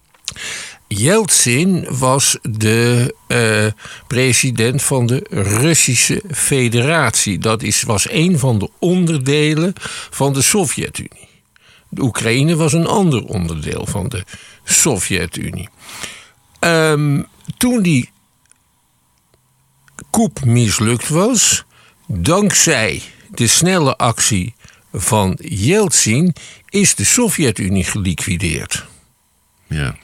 Yeltsin 0.87 1.87
was 1.89 2.37
de 2.41 3.15
uh, 3.27 3.65
president 4.07 4.83
van 4.83 5.05
de 5.05 5.25
Russische 5.29 6.21
Federatie. 6.31 7.37
Dat 7.37 7.63
is, 7.63 7.83
was 7.83 8.09
een 8.09 8.39
van 8.39 8.59
de 8.59 8.69
onderdelen 8.79 9.73
van 10.09 10.33
de 10.33 10.41
Sovjet-Unie. 10.41 11.27
De 11.89 12.01
Oekraïne 12.01 12.55
was 12.55 12.73
een 12.73 12.87
ander 12.87 13.23
onderdeel 13.23 13.85
van 13.85 14.07
de 14.07 14.23
Sovjet-Unie. 14.63 15.69
Um, 16.59 17.27
toen 17.57 17.81
die 17.81 18.09
coup 20.11 20.45
mislukt 20.45 21.09
was, 21.09 21.65
dankzij 22.07 23.01
de 23.29 23.47
snelle 23.47 23.97
actie 23.97 24.53
van 24.93 25.37
Yeltsin 25.41 26.33
is 26.69 26.95
de 26.95 27.03
Sovjet-Unie 27.03 27.83
geliquideerd. 27.83 28.85
Ja. 29.67 29.95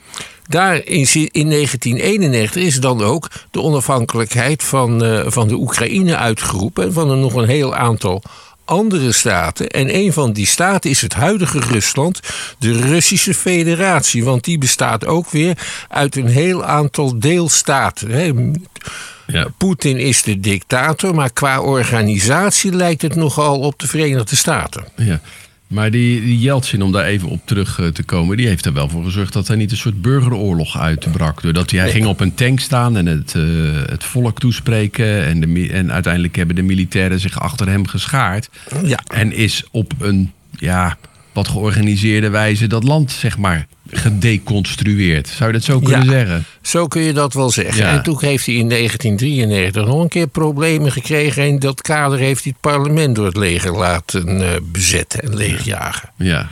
Daar 0.48 0.76
in, 0.76 1.06
in 1.32 1.50
1991 1.50 2.62
is 2.62 2.80
dan 2.80 3.02
ook 3.02 3.30
de 3.50 3.60
onafhankelijkheid 3.60 4.62
van, 4.62 5.04
uh, 5.04 5.24
van 5.26 5.48
de 5.48 5.54
Oekraïne 5.54 6.16
uitgeroepen. 6.16 6.84
En 6.84 6.92
van 6.92 7.10
een 7.10 7.20
nog 7.20 7.34
een 7.34 7.48
heel 7.48 7.74
aantal 7.74 8.22
andere 8.64 9.12
staten. 9.12 9.68
En 9.68 9.94
een 9.94 10.12
van 10.12 10.32
die 10.32 10.46
staten 10.46 10.90
is 10.90 11.02
het 11.02 11.14
huidige 11.14 11.58
Rusland, 11.58 12.20
de 12.58 12.72
Russische 12.72 13.34
Federatie. 13.34 14.24
Want 14.24 14.44
die 14.44 14.58
bestaat 14.58 15.06
ook 15.06 15.30
weer 15.30 15.58
uit 15.88 16.16
een 16.16 16.28
heel 16.28 16.64
aantal 16.64 17.18
deelstaten. 17.18 18.10
Hè. 18.10 18.32
Ja. 19.26 19.48
Poetin 19.56 19.98
is 19.98 20.22
de 20.22 20.40
dictator, 20.40 21.14
maar 21.14 21.32
qua 21.32 21.60
organisatie 21.60 22.72
lijkt 22.72 23.02
het 23.02 23.14
nogal 23.14 23.58
op 23.60 23.78
de 23.78 23.86
Verenigde 23.86 24.36
Staten. 24.36 24.84
Ja. 24.96 25.20
Maar 25.66 25.90
die, 25.90 26.20
die 26.20 26.38
Yeltsin, 26.38 26.82
om 26.82 26.92
daar 26.92 27.04
even 27.04 27.28
op 27.28 27.40
terug 27.44 27.78
eh, 27.80 27.86
te 27.86 28.02
komen, 28.02 28.36
die 28.36 28.46
heeft 28.46 28.64
er 28.64 28.72
wel 28.72 28.88
voor 28.88 29.04
gezorgd 29.04 29.32
dat 29.32 29.48
er 29.48 29.56
niet 29.56 29.70
een 29.70 29.76
soort 29.76 30.02
burgeroorlog 30.02 30.78
uitbrak. 30.78 31.42
Doordat 31.42 31.70
hij, 31.70 31.80
hij 31.80 31.90
ging 31.90 32.06
op 32.06 32.20
een 32.20 32.34
tank 32.34 32.60
staan 32.60 32.96
en 32.96 33.06
het, 33.06 33.34
eh, 33.34 33.42
het 33.86 34.04
volk 34.04 34.40
toespreken. 34.40 35.24
En, 35.24 35.40
de, 35.40 35.68
en 35.72 35.92
uiteindelijk 35.92 36.36
hebben 36.36 36.56
de 36.56 36.62
militairen 36.62 37.20
zich 37.20 37.40
achter 37.40 37.68
hem 37.68 37.86
geschaard. 37.86 38.48
Ja. 38.84 39.00
En 39.06 39.32
is 39.32 39.64
op 39.70 39.92
een 39.98 40.32
ja, 40.50 40.96
wat 41.32 41.48
georganiseerde 41.48 42.28
wijze 42.28 42.66
dat 42.66 42.84
land, 42.84 43.10
zeg 43.12 43.38
maar, 43.38 43.66
gedeconstrueerd. 43.90 45.28
Zou 45.28 45.46
je 45.46 45.52
dat 45.58 45.64
zo 45.64 45.80
kunnen 45.80 46.04
Ja. 46.04 46.10
zeggen? 46.12 46.44
Zo 46.62 46.86
kun 46.86 47.02
je 47.02 47.12
dat 47.12 47.32
wel 47.34 47.50
zeggen. 47.50 47.76
Ja. 47.82 47.90
En 47.92 48.02
toen 48.02 48.16
heeft 48.20 48.46
hij 48.46 48.54
in 48.54 48.68
1993 48.68 49.86
nog 49.86 50.02
een 50.02 50.08
keer 50.08 50.26
problemen 50.26 50.92
gekregen. 50.92 51.46
In 51.46 51.58
dat 51.58 51.82
kader 51.82 52.18
heeft 52.18 52.42
hij 52.44 52.52
het 52.52 52.72
parlement 52.72 53.14
door 53.16 53.26
het 53.26 53.36
leger 53.36 53.72
laten 53.76 54.40
eh, 54.42 54.56
bezetten 54.62 55.20
en 55.22 55.36
leegjagen. 55.36 56.10
Ja. 56.16 56.48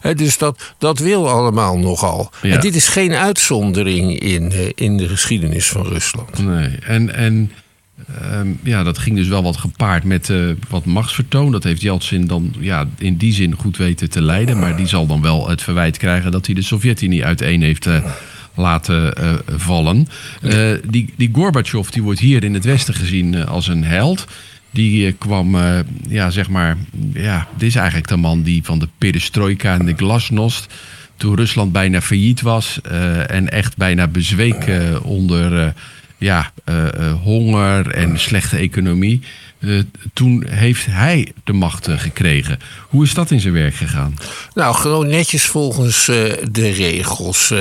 Hè, 0.00 0.14
dus 0.14 0.38
dat, 0.38 0.74
dat 0.78 0.98
wil 0.98 1.28
allemaal 1.30 1.78
nogal. 1.78 2.30
Ja. 2.42 2.54
En 2.54 2.60
dit 2.60 2.74
is 2.74 2.88
geen 2.88 3.14
uitzondering 3.14 4.18
in, 4.20 4.52
eh, 4.52 4.58
in 4.74 4.96
de 4.96 5.08
geschiedenis 5.08 5.68
van 5.68 5.86
Rusland. 5.86 6.38
Nee, 6.44 6.68
en, 6.86 7.14
en 7.14 7.52
ehm, 8.20 8.48
ja, 8.62 8.82
dat 8.82 8.98
ging 8.98 9.16
dus 9.16 9.28
wel 9.28 9.42
wat 9.42 9.56
gepaard 9.56 10.04
met 10.04 10.30
eh, 10.30 10.38
wat 10.68 10.84
machtsvertoon. 10.84 11.52
Dat 11.52 11.64
heeft 11.64 11.82
Yeltsin 11.82 12.26
dan 12.26 12.54
ja, 12.58 12.88
in 12.98 13.16
die 13.16 13.32
zin 13.32 13.54
goed 13.54 13.76
weten 13.76 14.10
te 14.10 14.22
leiden. 14.22 14.58
Maar 14.58 14.76
die 14.76 14.86
zal 14.86 15.06
dan 15.06 15.22
wel 15.22 15.48
het 15.48 15.62
verwijt 15.62 15.96
krijgen 15.96 16.30
dat 16.30 16.46
hij 16.46 16.54
de 16.54 16.62
Sovjet-Unie 16.62 17.24
uiteen 17.24 17.62
heeft 17.62 17.86
eh, 17.86 18.04
laten 18.54 19.14
eh, 19.14 19.34
vallen. 19.46 20.08
Die, 20.90 21.12
die 21.16 21.30
Gorbachev 21.32 21.88
die 21.88 22.02
wordt 22.02 22.20
hier 22.20 22.44
in 22.44 22.54
het 22.54 22.64
Westen 22.64 22.94
gezien 22.94 23.46
als 23.46 23.68
een 23.68 23.84
held. 23.84 24.26
Die 24.70 25.12
kwam, 25.12 25.56
ja, 26.08 26.30
zeg 26.30 26.48
maar, 26.48 26.76
ja, 27.12 27.48
dit 27.56 27.68
is 27.68 27.74
eigenlijk 27.74 28.08
de 28.08 28.16
man 28.16 28.42
die 28.42 28.64
van 28.64 28.78
de 28.78 28.88
perestroika 28.98 29.78
en 29.78 29.86
de 29.86 29.94
glasnost 29.96 30.74
toen 31.16 31.36
Rusland 31.36 31.72
bijna 31.72 32.00
failliet 32.00 32.40
was 32.40 32.80
en 33.26 33.50
echt 33.50 33.76
bijna 33.76 34.06
bezweek 34.06 34.70
onder 35.02 35.74
ja, 36.22 36.52
eh, 36.64 36.88
eh, 36.88 37.12
honger 37.22 37.90
en 37.90 38.20
slechte 38.20 38.56
economie. 38.56 39.20
Eh, 39.58 39.78
toen 40.12 40.44
heeft 40.48 40.86
hij 40.86 41.32
de 41.44 41.52
macht 41.52 41.88
gekregen. 41.90 42.58
Hoe 42.88 43.04
is 43.04 43.14
dat 43.14 43.30
in 43.30 43.40
zijn 43.40 43.52
werk 43.52 43.74
gegaan? 43.74 44.14
Nou, 44.54 44.74
gewoon 44.74 45.06
netjes 45.06 45.44
volgens 45.44 46.04
de 46.50 46.70
regels. 46.70 47.52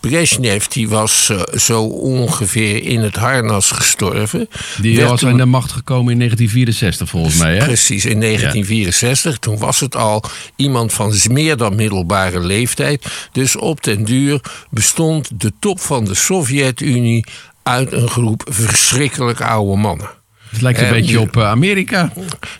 Brezhnev 0.00 0.64
die 0.64 0.88
was 0.88 1.30
zo 1.56 1.82
ongeveer 1.82 2.84
in 2.84 3.00
het 3.00 3.16
harnas 3.16 3.70
gestorven. 3.70 4.48
Die 4.80 5.04
was 5.04 5.20
toen- 5.20 5.30
aan 5.30 5.36
de 5.36 5.44
macht 5.44 5.72
gekomen 5.72 6.12
in 6.12 6.18
1964 6.18 7.08
volgens 7.08 7.36
mij. 7.36 7.56
Hè? 7.56 7.64
Precies, 7.64 8.04
in 8.04 8.18
1964. 8.18 9.38
Toen 9.38 9.58
was 9.58 9.80
het 9.80 9.96
al 9.96 10.24
iemand 10.56 10.92
van 10.92 11.14
meer 11.30 11.56
dan 11.56 11.74
middelbare 11.74 12.40
leeftijd. 12.40 13.06
Dus 13.32 13.56
op 13.56 13.84
den 13.84 14.04
duur 14.04 14.40
bestond 14.70 15.30
de 15.40 15.52
top 15.58 15.80
van 15.80 16.04
de 16.04 16.14
Sovjet-Unie 16.14 17.24
uit 17.62 17.92
een 17.92 18.08
groep 18.08 18.42
verschrikkelijk 18.50 19.40
oude 19.40 19.76
mannen. 19.80 20.08
Het 20.48 20.60
lijkt 20.60 20.78
een 20.78 20.84
Eh, 20.84 20.90
beetje 20.92 21.20
op 21.20 21.36
eh, 21.36 21.48
Amerika. 21.48 22.12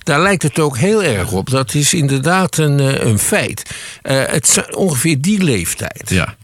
Daar 0.02 0.22
lijkt 0.22 0.42
het 0.42 0.58
ook 0.58 0.76
heel 0.76 1.02
erg 1.02 1.32
op. 1.32 1.50
Dat 1.50 1.74
is 1.74 1.94
inderdaad 1.94 2.56
een, 2.58 2.80
eh, 2.80 3.04
een 3.04 3.18
feit. 3.18 3.70
Het 4.02 4.48
is 4.48 4.70
ongeveer 4.76 5.20
die 5.20 5.42
leeftijd. 5.42 6.10
Ja. 6.10 6.34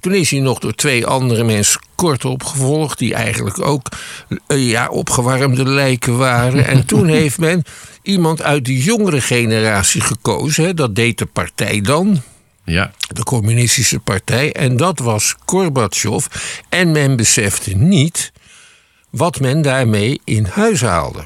Toen 0.00 0.14
is 0.14 0.30
hij 0.30 0.40
nog 0.40 0.58
door 0.58 0.74
twee 0.74 1.06
andere 1.06 1.44
mensen 1.44 1.80
kort 1.94 2.24
opgevolgd, 2.24 2.98
die 2.98 3.14
eigenlijk 3.14 3.60
ook 3.60 3.88
ja, 4.46 4.88
opgewarmde 4.88 5.68
lijken 5.68 6.16
waren. 6.16 6.66
En 6.66 6.86
toen 6.86 7.06
heeft 7.08 7.38
men 7.38 7.62
iemand 8.02 8.42
uit 8.42 8.64
de 8.64 8.82
jongere 8.82 9.20
generatie 9.20 10.00
gekozen. 10.00 10.64
Hè. 10.64 10.74
Dat 10.74 10.94
deed 10.94 11.18
de 11.18 11.26
partij 11.26 11.80
dan, 11.80 12.22
Ja. 12.66 12.90
de 13.08 13.22
communistische 13.22 13.98
partij. 13.98 14.52
En 14.52 14.76
dat 14.76 14.98
was 14.98 15.34
Gorbachev. 15.44 16.26
En 16.68 16.92
men 16.92 17.16
besefte 17.16 17.76
niet 17.76 18.32
wat 19.10 19.40
men 19.40 19.62
daarmee 19.62 20.20
in 20.24 20.44
huis 20.44 20.80
haalde. 20.80 21.24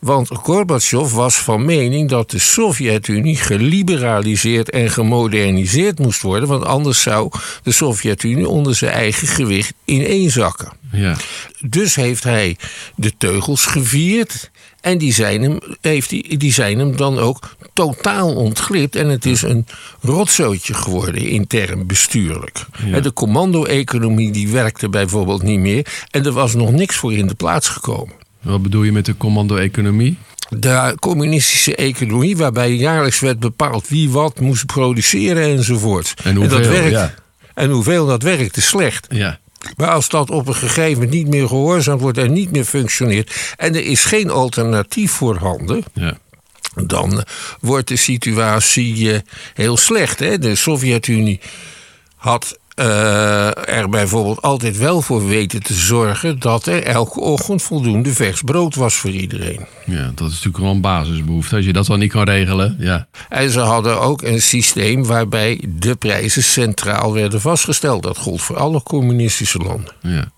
Want 0.00 0.28
Gorbachev 0.28 1.12
was 1.12 1.38
van 1.38 1.64
mening 1.64 2.08
dat 2.08 2.30
de 2.30 2.38
Sovjet-Unie 2.38 3.36
geliberaliseerd 3.36 4.70
en 4.70 4.90
gemoderniseerd 4.90 5.98
moest 5.98 6.22
worden. 6.22 6.48
Want 6.48 6.64
anders 6.64 7.02
zou 7.02 7.30
de 7.62 7.72
Sovjet-Unie 7.72 8.48
onder 8.48 8.74
zijn 8.74 8.92
eigen 8.92 9.28
gewicht 9.28 9.72
ineenzakken. 9.84 10.72
Ja. 10.92 11.16
Dus 11.60 11.94
heeft 11.94 12.24
hij 12.24 12.56
de 12.94 13.12
teugels 13.18 13.66
gevierd. 13.66 14.50
En 14.80 14.98
die 14.98 15.12
zijn 15.12 15.42
hem, 15.42 15.58
heeft 15.80 16.10
hij, 16.10 16.34
die 16.38 16.52
zijn 16.52 16.78
hem 16.78 16.96
dan 16.96 17.18
ook 17.18 17.56
totaal 17.72 18.34
ontglipt. 18.34 18.96
En 18.96 19.08
het 19.08 19.26
is 19.26 19.42
een 19.42 19.66
rotzootje 20.00 20.74
geworden, 20.74 21.22
intern 21.22 21.86
bestuurlijk. 21.86 22.66
En 22.92 23.02
De 23.02 23.12
commando-economie 23.12 24.30
die 24.30 24.48
werkte 24.48 24.88
bijvoorbeeld 24.88 25.42
niet 25.42 25.60
meer. 25.60 25.86
En 26.10 26.24
er 26.24 26.32
was 26.32 26.54
nog 26.54 26.72
niks 26.72 26.96
voor 26.96 27.14
in 27.14 27.26
de 27.26 27.34
plaats 27.34 27.68
gekomen. 27.68 28.14
Wat 28.40 28.62
bedoel 28.62 28.82
je 28.82 28.92
met 28.92 29.06
de 29.06 29.16
commando-economie? 29.16 30.18
De 30.48 30.96
communistische 31.00 31.74
economie, 31.76 32.36
waarbij 32.36 32.72
jaarlijks 32.72 33.20
werd 33.20 33.38
bepaald 33.38 33.88
wie 33.88 34.10
wat 34.10 34.40
moest 34.40 34.66
produceren 34.66 35.42
enzovoort. 35.42 36.14
En 36.24 36.36
hoeveel, 36.36 36.58
dat 36.58 36.66
werkt, 36.66 36.90
ja. 36.90 37.14
en 37.54 37.70
hoeveel 37.70 38.06
dat 38.06 38.22
werkte 38.22 38.60
slecht. 38.60 39.06
Ja. 39.10 39.38
Maar 39.76 39.90
als 39.90 40.08
dat 40.08 40.30
op 40.30 40.46
een 40.46 40.54
gegeven 40.54 40.92
moment 40.92 41.10
niet 41.10 41.28
meer 41.28 41.48
gehoorzaamd 41.48 42.00
wordt 42.00 42.18
en 42.18 42.32
niet 42.32 42.50
meer 42.50 42.64
functioneert. 42.64 43.54
en 43.56 43.74
er 43.74 43.84
is 43.84 44.04
geen 44.04 44.30
alternatief 44.30 45.12
voorhanden. 45.12 45.84
Ja. 45.94 46.18
dan 46.74 47.24
wordt 47.60 47.88
de 47.88 47.96
situatie 47.96 49.12
eh, 49.12 49.20
heel 49.54 49.76
slecht. 49.76 50.18
Hè? 50.18 50.38
De 50.38 50.54
Sovjet-Unie 50.54 51.40
had 52.16 52.58
er 53.66 53.88
bijvoorbeeld 53.88 54.42
altijd 54.42 54.78
wel 54.78 55.02
voor 55.02 55.26
weten 55.28 55.62
te 55.62 55.74
zorgen. 55.74 56.38
dat 56.38 56.66
er 56.66 56.82
elke 56.82 57.20
ochtend 57.20 57.62
voldoende 57.62 58.12
vers 58.12 58.42
brood 58.42 58.74
was 58.74 58.94
voor 58.94 59.10
iedereen. 59.10 59.66
ja, 59.86 60.10
dat 60.14 60.28
is 60.28 60.34
natuurlijk 60.34 60.58
wel 60.64 60.70
een 60.70 60.80
basisbehoefte. 60.80 61.56
Als 61.56 61.64
je 61.64 61.72
dat 61.72 61.86
dan 61.86 61.98
niet 61.98 62.12
kan 62.12 62.24
regelen, 62.24 62.76
ja. 62.78 63.06
En 63.28 63.50
ze 63.50 63.60
hadden 63.60 64.00
ook 64.00 64.22
een 64.22 64.42
systeem 64.42 65.04
waarbij 65.04 65.64
de 65.68 65.94
prijzen 65.94 66.42
centraal 66.42 67.12
werden 67.12 67.40
vastgesteld. 67.40 68.02
Dat 68.02 68.16
gold 68.16 68.40
voor 68.42 68.56
alle 68.56 68.82
communistische 68.82 69.58
landen. 69.58 69.92
Ja. 70.02 70.30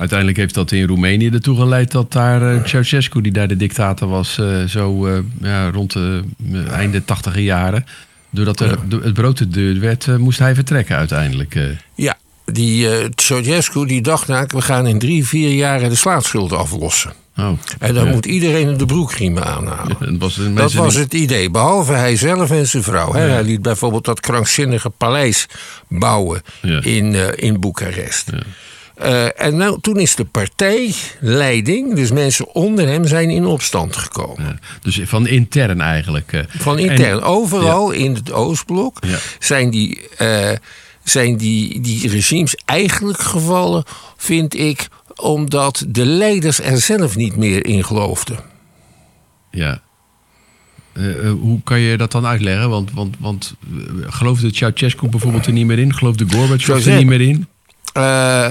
Uiteindelijk 0.00 0.38
heeft 0.38 0.54
dat 0.54 0.72
in 0.72 0.86
Roemenië 0.86 1.28
ertoe 1.28 1.56
geleid 1.56 1.90
dat 1.90 2.12
daar 2.12 2.54
eh, 2.54 2.64
Ceausescu, 2.64 3.20
die 3.20 3.32
daar 3.32 3.48
de 3.48 3.56
dictator 3.56 4.08
was, 4.08 4.38
eh, 4.38 4.64
zo 4.64 5.06
eh, 5.06 5.18
ja, 5.40 5.70
rond 5.70 5.92
de 5.92 6.22
eh, 6.52 6.72
einde 6.72 7.04
tachtiger 7.04 7.40
jaren. 7.40 7.84
Doordat 8.30 8.60
er, 8.60 8.78
het 9.02 9.14
brood 9.14 9.36
te 9.36 9.48
duur 9.48 9.80
werd, 9.80 10.06
eh, 10.08 10.16
moest 10.16 10.38
hij 10.38 10.54
vertrekken 10.54 10.96
uiteindelijk. 10.96 11.54
eh. 11.54 11.62
Ja, 11.94 12.18
die 12.44 12.88
Ceausescu 13.14 13.86
die 13.86 14.02
dacht 14.02 14.26
nou, 14.28 14.46
we 14.48 14.62
gaan 14.62 14.86
in 14.86 14.98
drie, 14.98 15.26
vier 15.26 15.50
jaar 15.54 15.88
de 15.88 15.94
staatsschuld 15.94 16.52
aflossen. 16.52 17.12
Oh. 17.36 17.48
En 17.78 17.94
dan 17.94 18.04
Ja. 18.06 18.12
moet 18.12 18.26
iedereen 18.26 18.76
de 18.76 18.86
broekriemen 18.86 19.44
aanhalen. 19.44 20.18
Dat 20.18 20.18
was, 20.18 20.74
Dat 20.74 20.94
het 20.94 21.14
idee, 21.14 21.50
behalve 21.50 21.92
hij 21.92 22.16
zelf 22.16 22.50
en 22.50 22.66
zijn 22.66 22.82
vrouw. 22.82 23.12
Hij 23.12 23.42
liet 23.42 23.62
bijvoorbeeld 23.62 24.04
dat 24.04 24.20
krankzinnige 24.20 24.90
paleis 24.90 25.46
bouwen 25.88 26.42
in, 26.80 27.14
eh, 27.14 27.26
in 27.48 27.60
Boekarest. 27.60 28.30
Eh, 29.00 29.40
en 29.40 29.56
nou, 29.56 29.80
toen 29.80 29.96
is 29.98 30.14
de 30.14 30.24
partijleiding, 30.24 31.94
dus 31.94 32.10
mensen 32.12 32.54
onder 32.54 32.88
hem, 32.88 33.06
zijn 33.06 33.30
in 33.30 33.46
opstand 33.46 33.96
gekomen. 33.96 34.44
Ja. 34.44 34.58
Dus 34.82 35.00
van 35.04 35.26
intern 35.26 35.80
eigenlijk. 35.80 36.32
eh. 36.32 36.40
Van 36.48 36.78
intern. 36.78 37.10
En- 37.10 37.22
Overal 37.22 37.90
in 37.90 38.14
het 38.14 38.32
Oostblok 38.32 38.98
Ja. 39.06 39.18
zijn, 39.38 39.70
die, 39.70 40.08
eh, 40.16 40.50
zijn 41.04 41.36
die, 41.36 41.80
die 41.80 42.08
regimes 42.08 42.54
eigenlijk 42.64 43.18
gevallen, 43.20 43.84
vind 44.16 44.54
ik, 44.58 44.88
omdat 45.16 45.84
de 45.88 46.06
leiders 46.06 46.60
er 46.60 46.78
zelf 46.80 47.16
niet 47.16 47.36
meer 47.36 47.66
in 47.66 47.84
geloofden. 47.84 48.38
Ja. 49.50 49.80
Hoe 51.40 51.60
kan 51.64 51.80
je 51.80 51.96
dat 51.96 52.12
dan 52.12 52.26
uitleggen? 52.26 52.68
Want, 52.70 52.92
want, 52.92 53.16
want 53.18 53.54
geloofde 54.06 54.54
Ceausescu 54.54 55.08
bijvoorbeeld 55.08 55.46
er 55.46 55.52
niet 55.52 55.66
meer 55.66 55.78
in? 55.78 55.94
Geloofde 55.94 56.24
Gorbachev 56.28 56.86
er 56.86 56.96
niet 56.96 57.06
meer 57.06 57.20
in? 57.20 57.46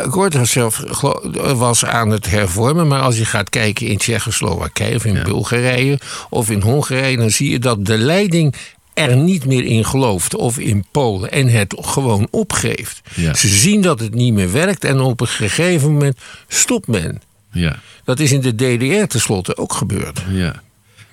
Gorbachev 0.10 0.76
gelo- 0.86 1.56
was 1.56 1.86
aan 1.86 2.10
het 2.10 2.30
hervormen, 2.30 2.88
maar 2.88 3.02
als 3.02 3.18
je 3.18 3.26
gaat 3.26 3.50
kijken 3.50 3.88
in 3.88 3.98
Tsjechoslowakije 3.98 4.96
of 4.96 5.06
in 5.06 5.24
Bulgarije 5.24 6.00
of 6.30 6.50
in 6.50 6.62
Hongarije, 6.62 7.18
dan 7.18 7.30
zie 7.30 7.50
je 7.52 7.60
dat 7.60 7.86
de 7.86 7.98
leiding 7.98 8.56
er 8.94 9.16
niet 9.18 9.46
meer 9.46 9.64
in 9.64 9.86
gelooft 9.86 10.36
of 10.36 10.58
in 10.58 10.86
Polen 10.92 11.32
en 11.32 11.48
het 11.48 11.76
gewoon 11.80 12.28
opgeeft. 12.32 13.02
Ja. 13.16 13.34
Ze 13.34 13.48
zien 13.48 13.82
dat 13.82 14.00
het 14.00 14.14
niet 14.14 14.34
meer 14.34 14.52
werkt 14.52 14.84
en 14.84 15.00
op 15.00 15.22
een 15.22 15.28
gegeven 15.28 15.92
moment 15.92 16.18
stopt 16.48 16.88
men. 16.88 17.22
Ja. 17.52 17.80
Dat 18.04 18.20
is 18.20 18.32
in 18.32 18.42
de 18.42 18.56
DDR 18.56 19.06
tenslotte 19.08 19.58
ook 19.58 19.74
gebeurd. 19.74 20.22
Ja. 20.32 20.62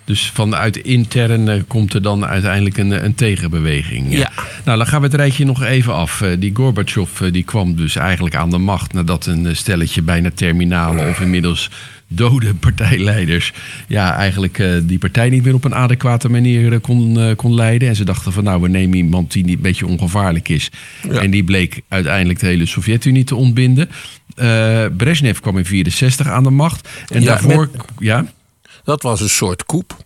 Dus 0.06 0.30
vanuit 0.34 0.76
intern 0.76 1.48
eh, 1.48 1.60
komt 1.66 1.94
er 1.94 2.02
dan 2.02 2.26
uiteindelijk 2.26 2.78
een, 2.78 3.04
een 3.04 3.14
tegenbeweging. 3.14 4.12
Ja. 4.16 4.30
Nou, 4.64 4.78
dan 4.78 4.86
gaan 4.86 5.00
we 5.00 5.06
het 5.06 5.14
rijtje 5.16 5.44
nog 5.44 5.62
even 5.62 5.94
af. 5.94 6.20
Eh, 6.20 6.30
Die 6.38 6.50
Gorbachev 6.54 7.20
eh, 7.20 7.32
die 7.32 7.42
kwam 7.42 7.76
dus 7.76 7.96
eigenlijk 7.96 8.34
aan 8.34 8.50
de 8.50 8.58
macht 8.58 8.92
nadat 8.92 9.26
een 9.26 9.46
eh, 9.46 9.54
stelletje 9.54 10.02
bijna 10.02 10.30
terminale 10.34 11.08
of 11.08 11.20
inmiddels 11.20 11.70
dode 12.08 12.54
partijleiders 12.54 13.52
ja, 13.88 14.14
eigenlijk 14.16 14.58
eh, 14.58 14.68
die 14.82 14.98
partij 14.98 15.28
niet 15.28 15.44
meer 15.44 15.54
op 15.54 15.64
een 15.64 15.74
adequate 15.74 16.28
manier 16.28 16.72
eh, 16.72 16.80
kon, 16.80 17.20
eh, 17.20 17.36
kon 17.36 17.54
leiden. 17.54 17.88
En 17.88 17.96
ze 17.96 18.04
dachten 18.04 18.32
van 18.32 18.44
nou, 18.44 18.60
we 18.62 18.68
nemen 18.68 18.96
iemand 18.96 19.32
die 19.32 19.48
een 19.48 19.58
beetje 19.60 19.86
ongevaarlijk 19.86 20.48
is. 20.48 20.70
Ja. 21.10 21.20
En 21.20 21.30
die 21.30 21.44
bleek 21.44 21.80
uiteindelijk 21.88 22.40
de 22.40 22.46
hele 22.46 22.66
Sovjet-Unie 22.66 23.24
te 23.24 23.34
ontbinden. 23.34 23.88
Eh 24.34 24.84
Brezhnev 24.96 25.38
kwam 25.38 25.58
in 25.58 25.64
64 25.64 26.28
aan 26.28 26.42
de 26.42 26.50
macht. 26.50 26.88
En 27.08 27.20
Ja, 27.20 27.26
daarvoor... 27.26 27.68
met- 27.72 27.84
Ja? 27.98 28.24
Dat 28.86 29.02
was 29.02 29.20
een 29.20 29.28
soort 29.28 29.64
koep. 29.64 29.96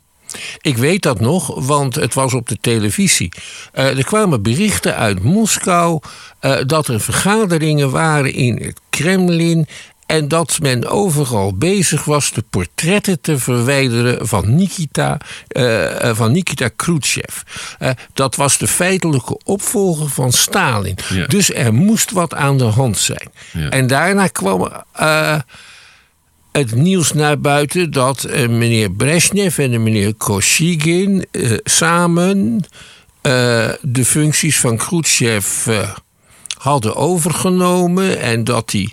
Ik 0.61 0.77
weet 0.77 1.03
dat 1.03 1.21
nog, 1.21 1.65
want 1.67 1.95
het 1.95 2.15
was 2.15 2.35
op 2.35 2.49
de 2.49 2.59
televisie. 2.61 3.33
Eh, 3.73 3.99
er 3.99 4.05
kwamen 4.05 4.43
berichten 4.43 4.97
uit 4.97 5.23
Moskou 5.23 6.01
eh, 6.41 6.57
dat 6.67 6.89
er 6.89 7.01
vergaderingen 7.01 7.91
waren 7.91 8.33
in 8.33 8.63
het 8.63 8.81
Kremlin. 8.91 9.67
En 10.07 10.29
dat 10.29 10.59
men 10.63 10.87
overal 10.89 11.55
bezig 11.55 12.05
was 12.05 12.33
de 12.33 12.45
portretten 12.51 13.21
te 13.21 13.39
verwijderen 13.39 14.29
van 14.29 14.55
Nikita, 14.55 15.19
eh, 15.49 16.15
van 16.15 16.33
Nikita 16.33 16.69
Khrushchev. 16.77 17.37
Dat 18.13 18.37
was 18.37 18.59
de 18.59 18.67
feitelijke 18.67 19.41
opvolger 19.45 20.09
van 20.09 20.33
Stalin. 20.33 20.97
Ja. 21.09 21.27
Dus 21.27 21.55
er 21.55 21.75
moest 21.75 22.11
wat 22.11 22.35
aan 22.35 22.59
de 22.59 22.65
hand 22.65 22.99
zijn. 22.99 23.31
Ja. 23.53 23.69
En 23.69 23.87
daarna 23.87 24.27
kwam. 24.27 24.73
Het 26.53 26.75
nieuws 26.75 27.13
naar 27.13 27.41
buiten 27.41 27.91
dat 27.91 28.25
eh, 28.25 28.49
meneer 28.49 28.91
Brezhnev 28.91 29.59
en 29.59 29.71
de 29.71 29.79
meneer 29.79 30.15
Kosygin 30.15 31.27
eh, 31.31 31.53
samen 31.65 32.65
eh, 33.21 33.69
de 33.81 34.05
functies 34.05 34.59
van 34.61 34.77
Khrushchev 34.77 35.67
hadden 36.59 36.97
overgenomen 36.97 38.21
en 38.21 38.45
dat 38.45 38.73
hij 38.73 38.93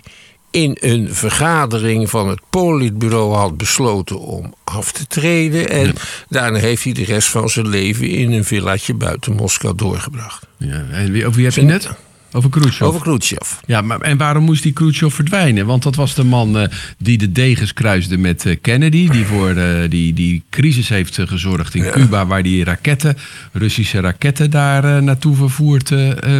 in 0.50 0.76
een 0.80 1.14
vergadering 1.14 2.10
van 2.10 2.28
het 2.28 2.40
politbureau 2.50 3.34
had 3.34 3.56
besloten 3.56 4.18
om 4.18 4.54
af 4.64 4.92
te 4.92 5.06
treden. 5.06 5.68
En 5.68 5.94
daarna 6.28 6.58
heeft 6.58 6.84
hij 6.84 6.92
de 6.92 7.04
rest 7.04 7.28
van 7.28 7.48
zijn 7.48 7.68
leven 7.68 8.08
in 8.08 8.32
een 8.32 8.44
villaatje 8.44 8.94
buiten 8.94 9.32
Moskou 9.32 9.74
doorgebracht. 9.74 10.46
ja. 10.56 10.84
En 10.90 11.12
wie, 11.12 11.26
over 11.26 11.36
wie 11.36 11.44
heb 11.44 11.54
je 11.54 11.62
net? 11.62 11.90
Over 12.32 12.50
Khrushchev. 12.50 12.88
Over 12.88 13.00
Khrushchev. 13.00 13.52
Ja, 13.66 13.80
maar 13.80 14.00
en 14.00 14.16
waarom 14.16 14.44
moest 14.44 14.62
die 14.62 14.72
Khrushchev 14.72 15.14
verdwijnen? 15.14 15.66
Want 15.66 15.82
dat 15.82 15.94
was 15.94 16.14
de 16.14 16.24
man 16.24 16.58
eh, 16.58 16.68
die 16.98 17.18
de 17.18 17.32
degens 17.32 17.72
kruisde 17.72 18.18
met 18.18 18.46
eh, 18.46 18.56
Kennedy. 18.60 19.08
Die 19.08 19.24
voor 19.24 19.50
eh, 19.50 19.90
die, 19.90 20.12
die 20.12 20.42
crisis 20.50 20.88
heeft 20.88 21.18
gezorgd 21.22 21.74
in 21.74 21.90
Cuba. 21.90 22.26
Waar 22.26 22.42
die 22.42 22.64
raketten, 22.64 23.16
Russische 23.52 24.00
raketten 24.00 24.50
daar 24.50 25.02
naartoe 25.02 25.36
vervoerd 25.36 25.88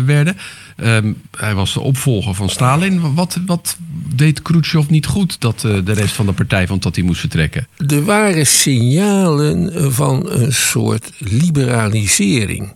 werden. 0.05 0.37
Ehm, 0.77 1.13
hij 1.37 1.55
was 1.55 1.73
de 1.73 1.81
opvolger 1.81 2.35
van 2.35 2.49
Stalin. 2.49 3.15
Wat, 3.15 3.39
wat 3.47 3.77
deed 4.15 4.43
Khrushchev 4.43 4.89
niet 4.89 5.07
goed 5.07 5.41
dat 5.41 5.61
de 5.61 5.93
rest 5.93 6.15
van 6.15 6.27
de 6.27 6.33
partij 6.33 6.67
vond 6.67 6.83
dat 6.83 6.97
hij 6.97 7.05
moest 7.05 7.21
vertrekken? 7.21 7.67
Er 7.89 8.05
waren 8.05 8.47
signalen 8.47 9.93
van 9.93 10.31
een 10.31 10.53
soort 10.53 11.13
liberalisering. 11.19 12.75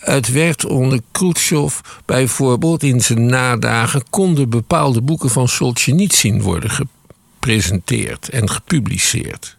Het 0.00 0.32
werd 0.32 0.64
onder 0.64 1.00
Khrushchev 1.12 1.78
bijvoorbeeld 2.04 2.82
in 2.82 3.00
zijn 3.00 3.26
nadagen... 3.26 4.02
konden 4.10 4.50
bepaalde 4.50 5.00
boeken 5.00 5.30
van 5.30 5.48
Solzhenitsyn 5.48 6.42
worden 6.42 6.70
gepresenteerd 6.70 8.28
en 8.28 8.50
gepubliceerd. 8.50 9.56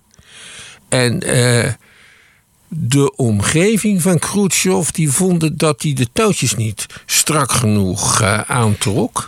En 0.90 1.22
eh, 1.22 1.72
de 2.68 3.16
omgeving 3.16 4.02
van 4.02 4.20
Khrushchev 4.20 4.90
die 4.90 5.12
vonden 5.12 5.58
dat 5.58 5.82
hij 5.82 5.94
de 5.94 6.08
touwtjes 6.14 6.56
niet 6.56 6.86
strak 7.06 7.52
genoeg 7.52 8.22
eh, 8.22 8.40
aantrok. 8.42 9.28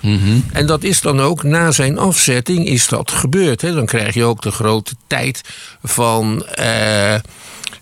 En 0.51 0.65
dat 0.65 0.84
is 0.84 1.01
dan 1.01 1.20
ook 1.20 1.43
na 1.43 1.72
zijn 1.72 1.98
afzetting 1.98 2.67
is 2.67 2.88
dat 2.88 3.12
gebeurd. 3.12 3.62
Hè. 3.62 3.74
Dan 3.74 3.86
krijg 3.86 4.13
je 4.13 4.24
ook 4.24 4.41
de 4.41 4.51
grote 4.51 4.96
tijd 5.08 5.41
van, 5.84 6.46
eh, 6.46 7.15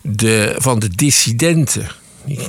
de, 0.02 0.56
van 0.58 0.80
de 0.80 0.90
dissidenten. 0.90 1.88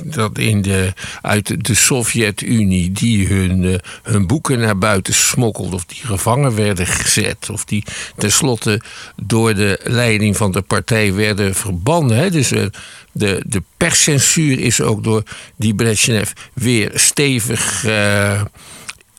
Dat 0.03 0.37
in 0.37 0.61
de, 0.61 0.93
uit 1.21 1.65
de- 1.65 1.73
Sovjet-Unie 1.73 2.91
die 2.91 3.27
hun, 3.27 3.63
eh, 3.63 3.79
hun 4.03 4.27
boeken 4.27 4.59
naar 4.59 4.77
buiten 4.77 5.13
smokkelden. 5.13 5.73
Of 5.73 5.85
die 5.85 6.01
gevangen 6.03 6.55
werden 6.55 6.87
gezet. 6.87 7.49
Of 7.49 7.65
die 7.65 7.83
tenslotte 8.17 8.81
door 9.15 9.53
de 9.55 9.79
leiding 9.83 10.37
van 10.37 10.51
de 10.51 10.61
partij 10.61 11.13
werden 11.13 11.55
verbannen. 11.55 12.17
Hè. 12.17 12.29
Dus 12.29 12.51
eh, 12.51 12.65
de, 13.11 13.43
de 13.47 13.63
perscensuur 13.77 14.59
is 14.59 14.81
ook 14.81 15.03
door 15.03 15.23
die 15.55 15.75
Brezhnev 15.75 16.31
weer 16.53 16.91
stevig 16.93 17.85
eh, 17.85 18.41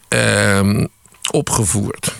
ehm, 0.08 0.86
opgevoerd. 1.30 2.14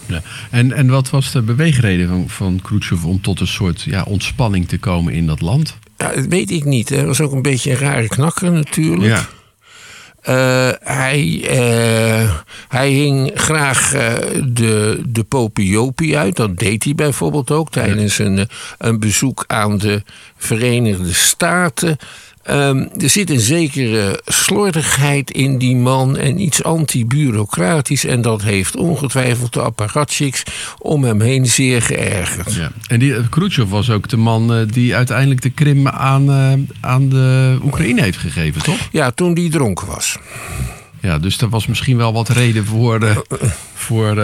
En, 0.50 0.72
en 0.72 0.86
wat 0.86 1.10
was 1.10 1.32
de 1.32 1.42
beweegreden 1.42 2.08
van, 2.08 2.28
van 2.28 2.60
Khrushchev 2.62 3.04
om 3.04 3.20
tot 3.20 3.40
een 3.40 3.46
soort 3.46 3.82
ja, 3.82 4.02
ontspanning 4.02 4.68
te 4.68 4.78
komen 4.78 5.12
in 5.12 5.26
dat 5.26 5.40
land? 5.40 5.76
Ja, 6.08 6.14
dat 6.14 6.26
weet 6.26 6.50
ik 6.50 6.64
niet. 6.64 6.88
Hij 6.88 7.06
was 7.06 7.20
ook 7.20 7.32
een 7.32 7.42
beetje 7.42 7.70
een 7.70 7.78
rare 7.78 8.08
knakker 8.08 8.52
natuurlijk. 8.52 9.02
Ja. 9.02 9.26
Eh, 10.24 10.70
hij, 10.80 11.44
eh, 11.48 12.30
hij 12.68 12.90
hing 12.90 13.30
graag 13.34 13.94
eh, 13.94 14.14
de, 14.44 15.02
de 15.08 15.24
popiopi 15.24 16.16
uit. 16.16 16.36
Dat 16.36 16.58
deed 16.58 16.84
hij 16.84 16.94
bijvoorbeeld 16.94 17.50
ook 17.50 17.70
tijdens 17.70 18.18
een, 18.18 18.48
een 18.78 19.00
bezoek 19.00 19.44
aan 19.46 19.78
de 19.78 20.02
Verenigde 20.36 21.12
Staten. 21.12 21.96
Ehm, 22.44 22.86
er 23.00 23.10
zit 23.10 23.30
een 23.30 23.40
zekere 23.40 24.20
slordigheid 24.24 25.30
in 25.30 25.58
die 25.58 25.76
man 25.76 26.16
en 26.16 26.40
iets 26.40 26.62
anti-bureaucratisch. 26.62 28.04
En 28.04 28.22
dat 28.22 28.42
heeft 28.42 28.76
ongetwijfeld 28.76 29.52
de 29.52 29.60
apparatchiks 29.60 30.42
om 30.78 31.04
hem 31.04 31.20
heen 31.20 31.46
zeer 31.46 31.82
geërgerd. 31.82 32.54
Ja. 32.54 32.72
En 32.86 32.98
die, 32.98 33.14
eh, 33.14 33.22
Khrushchev 33.30 33.70
was 33.70 33.90
ook 33.90 34.08
de 34.08 34.16
man 34.16 34.54
eh, 34.54 34.60
die 34.66 34.96
uiteindelijk 34.96 35.42
de 35.42 35.50
Krim 35.50 35.88
aan, 35.88 36.30
eh, 36.30 36.52
aan 36.80 37.08
de 37.08 37.58
Oekraïne 37.64 38.02
heeft 38.02 38.18
gegeven, 38.18 38.62
toch? 38.62 38.88
Ja, 38.92 39.10
toen 39.10 39.34
die 39.34 39.50
dronken 39.50 39.86
was. 39.86 40.18
Ja, 41.00 41.18
dus 41.18 41.40
er 41.40 41.48
was 41.48 41.66
misschien 41.66 41.96
wel 41.96 42.12
wat 42.12 42.28
reden 42.28 42.64
voor, 42.64 43.02
eh, 43.02 43.16
voor 43.74 44.14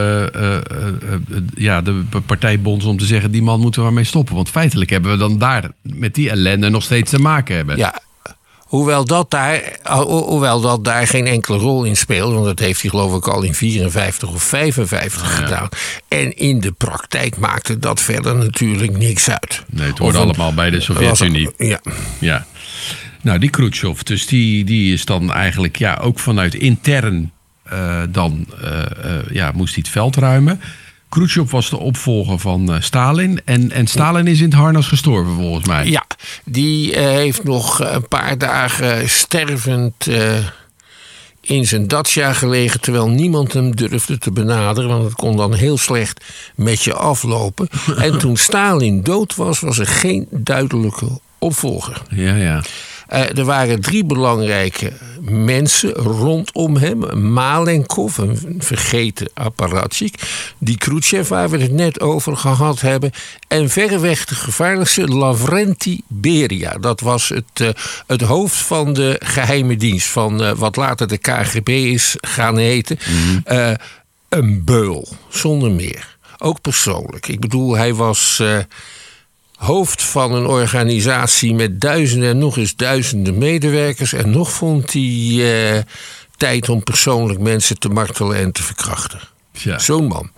ja, 1.55 1.83
de 1.83 2.03
partijbonds 2.27 2.85
om 2.85 2.99
te 2.99 3.05
zeggen... 3.05 3.31
die 3.31 3.43
man 3.43 3.61
moeten 3.61 3.81
we 3.81 3.87
maar 3.87 3.97
mee 3.97 4.05
stoppen. 4.05 4.35
Want 4.35 4.49
feitelijk 4.49 4.91
hebben 4.91 5.11
we 5.11 5.17
dan 5.17 5.39
daar 5.39 5.71
met 5.83 6.15
die 6.15 6.31
ellende 6.31 6.69
nog 6.69 6.83
steeds 6.83 7.11
te 7.11 7.19
maken 7.19 7.57
hebben. 7.57 7.77
Ja, 7.77 8.01
hoewel 8.71 9.05
dat, 9.05 9.31
daar, 9.31 9.79
ho- 9.83 10.25
hoewel 10.27 10.61
dat 10.61 10.85
daar 10.85 11.07
geen 11.07 11.27
enkele 11.27 11.59
rol 11.59 11.85
in 11.85 11.97
speelt. 11.97 12.33
Want 12.33 12.45
dat 12.45 12.59
heeft 12.59 12.81
hij 12.81 12.91
geloof 12.91 13.15
ik 13.17 13.29
al 13.29 13.43
in 13.43 13.55
54 13.55 14.29
of 14.29 14.43
55 14.43 15.35
gedaan. 15.37 15.69
En 16.09 16.37
in 16.37 16.61
de 16.61 16.73
praktijk 16.73 17.37
maakte 17.39 17.79
dat 17.79 18.01
verder 18.01 18.37
natuurlijk 18.37 18.99
niks 18.99 19.31
uit. 19.31 19.63
Nee, 19.67 19.87
het 19.89 19.99
hoorde 19.99 20.19
allemaal 20.19 20.55
bij 20.55 20.71
de 20.71 20.81
Sovjet-Unie. 20.81 21.51
Ja. 21.57 21.81
Ja. 22.19 22.47
Nou, 23.23 23.39
die 23.39 23.51
Khrushchev, 23.51 24.01
dus 24.01 24.27
die, 24.27 24.65
die 24.65 24.93
is 24.93 25.05
dan 25.05 25.33
eigenlijk 25.33 25.77
ja, 25.77 25.99
ook 26.03 26.19
vanuit 26.19 26.55
intern 26.55 27.33
eh, 27.63 28.03
dan 28.09 28.47
eh, 28.63 28.81
eh, 28.81 29.23
ja, 29.33 29.51
moest 29.55 29.75
hij 29.75 29.83
het 29.83 29.93
veld 29.93 30.17
ruimen. 30.17 30.61
Khrushchev 31.11 31.51
was 31.51 31.71
de 31.71 31.79
opvolger 31.79 32.39
van 32.39 32.73
eh, 32.73 32.81
Stalin. 32.81 33.41
En, 33.45 33.71
en 33.71 33.87
Stalin 33.87 34.27
is 34.27 34.39
in 34.39 34.45
het 34.45 34.55
harnas 34.55 34.87
gestorven 34.87 35.35
volgens 35.35 35.67
mij. 35.67 35.87
ja, 35.87 36.07
die 36.45 36.95
eh, 36.95 37.05
heeft 37.05 37.45
nog 37.45 37.81
een 37.81 38.09
paar 38.09 38.39
dagen 38.39 39.09
stervend 39.09 40.07
eh, 40.07 40.35
in 41.41 41.67
zijn 41.67 41.89
dacia 41.89 42.33
gelegen... 42.33 42.81
terwijl 42.81 43.09
niemand 43.09 43.53
hem 43.53 43.77
durfde 43.77 44.19
te 44.19 44.33
benaderen... 44.33 44.91
want 44.91 45.05
het 45.05 45.15
kon 45.15 45.37
dan 45.37 45.55
heel 45.55 45.79
slecht 45.79 46.25
met 46.55 46.83
je 46.83 46.95
aflopen. 46.95 47.69
en 47.97 48.19
toen 48.19 48.37
Stalin 48.37 49.03
dood 49.03 49.35
was, 49.37 49.61
was 49.61 49.79
er 49.79 49.87
geen 49.87 50.27
duidelijke 50.31 51.21
opvolger. 51.39 52.03
ja. 52.11 52.35
ja. 52.35 52.63
Eh, 53.11 53.39
er 53.39 53.45
waren 53.45 53.81
drie 53.81 54.05
belangrijke 54.05 54.93
mensen 55.21 55.93
rondom 55.93 56.77
hem. 56.77 57.33
Malenkov, 57.33 58.19
een 58.19 58.55
vergeten 58.59 59.31
apparatchik. 59.35 60.15
Die 60.59 60.77
Khrushchev, 60.77 61.29
waar 61.29 61.51
we 61.51 61.59
het 61.59 61.73
net 61.73 62.01
over 62.01 62.37
gehad 62.37 62.81
hebben. 62.81 63.11
En 63.49 63.71
verreweg 63.71 64.25
de 64.25 64.35
gevaarlijkste, 64.35 65.07
Lavrenti 65.07 66.01
Beria. 66.09 66.73
Dat 66.79 67.01
was 67.01 67.29
het, 67.29 67.45
eh, 67.55 67.69
het 68.07 68.21
hoofd 68.21 68.57
van 68.57 68.93
de 68.93 69.21
geheime 69.25 69.77
dienst. 69.77 70.07
Van 70.07 70.43
eh, 70.43 70.53
wat 70.53 70.77
later 70.77 71.09
de 71.09 71.19
KGB 71.19 71.69
is 71.69 72.17
gaan 72.21 72.57
heten. 72.57 72.99
Eh, 73.45 73.73
een 74.29 74.65
beul, 74.65 75.09
zonder 75.29 75.71
meer. 75.71 76.19
Ook 76.39 76.61
persoonlijk. 76.61 77.29
Ik 77.29 77.41
bedoel, 77.41 77.77
hij 77.77 77.95
was... 77.95 78.43
hoofd 79.61 80.03
van 80.03 80.33
een 80.33 80.47
organisatie 80.47 81.55
met 81.55 81.81
duizenden 81.81 82.29
en 82.29 82.39
nog 82.39 82.57
eens 82.57 82.77
duizenden 82.77 83.39
medewerkers. 83.39 84.13
En 84.13 84.31
nog 84.31 84.53
vond 84.53 84.93
hij 84.93 85.73
eh, 85.73 85.83
tijd 86.37 86.69
om 86.69 86.83
persoonlijk 86.83 87.41
mensen 87.41 87.79
te 87.79 87.89
martelen 87.89 88.37
en 88.37 88.53
te 88.53 88.63
verkrachten. 88.63 89.21
Zo'n 89.77 90.07
man. 90.07 90.31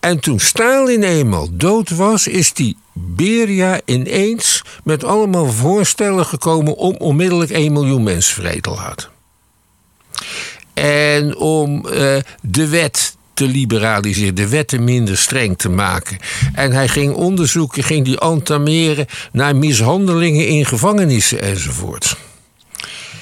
En 0.00 0.20
toen 0.20 0.40
Stalin 0.40 1.02
eenmaal 1.02 1.48
dood 1.52 1.90
was, 1.90 2.26
is 2.26 2.52
die 2.52 2.76
Beria 2.92 3.80
ineens 3.84 4.62
met 4.84 5.04
allemaal 5.04 5.46
voorstellen 5.46 6.26
gekomen 6.26 6.76
om 6.76 6.94
onmiddellijk 6.98 7.50
1 7.50 7.72
miljoen 7.72 8.02
mensen 8.02 8.34
vrij 8.34 8.60
te 8.60 8.70
laten. 8.70 9.08
En 10.74 11.36
om 11.36 11.86
eh, 11.86 12.16
de 12.42 12.68
wet 12.68 13.16
te 13.40 13.48
liberaliseren, 13.48 14.34
de 14.34 14.48
wetten 14.48 14.84
minder 14.84 15.16
streng 15.18 15.58
te 15.58 15.68
maken. 15.68 16.16
En 16.54 16.72
hij 16.72 16.88
ging 16.88 17.12
onderzoeken, 17.12 17.82
ging 17.82 18.04
die 18.04 18.18
antameren 18.18 19.06
naar 19.32 19.56
mishandelingen 19.56 20.46
in 20.48 20.66
gevangenissen 20.66 21.42
enzovoort. 21.42 22.16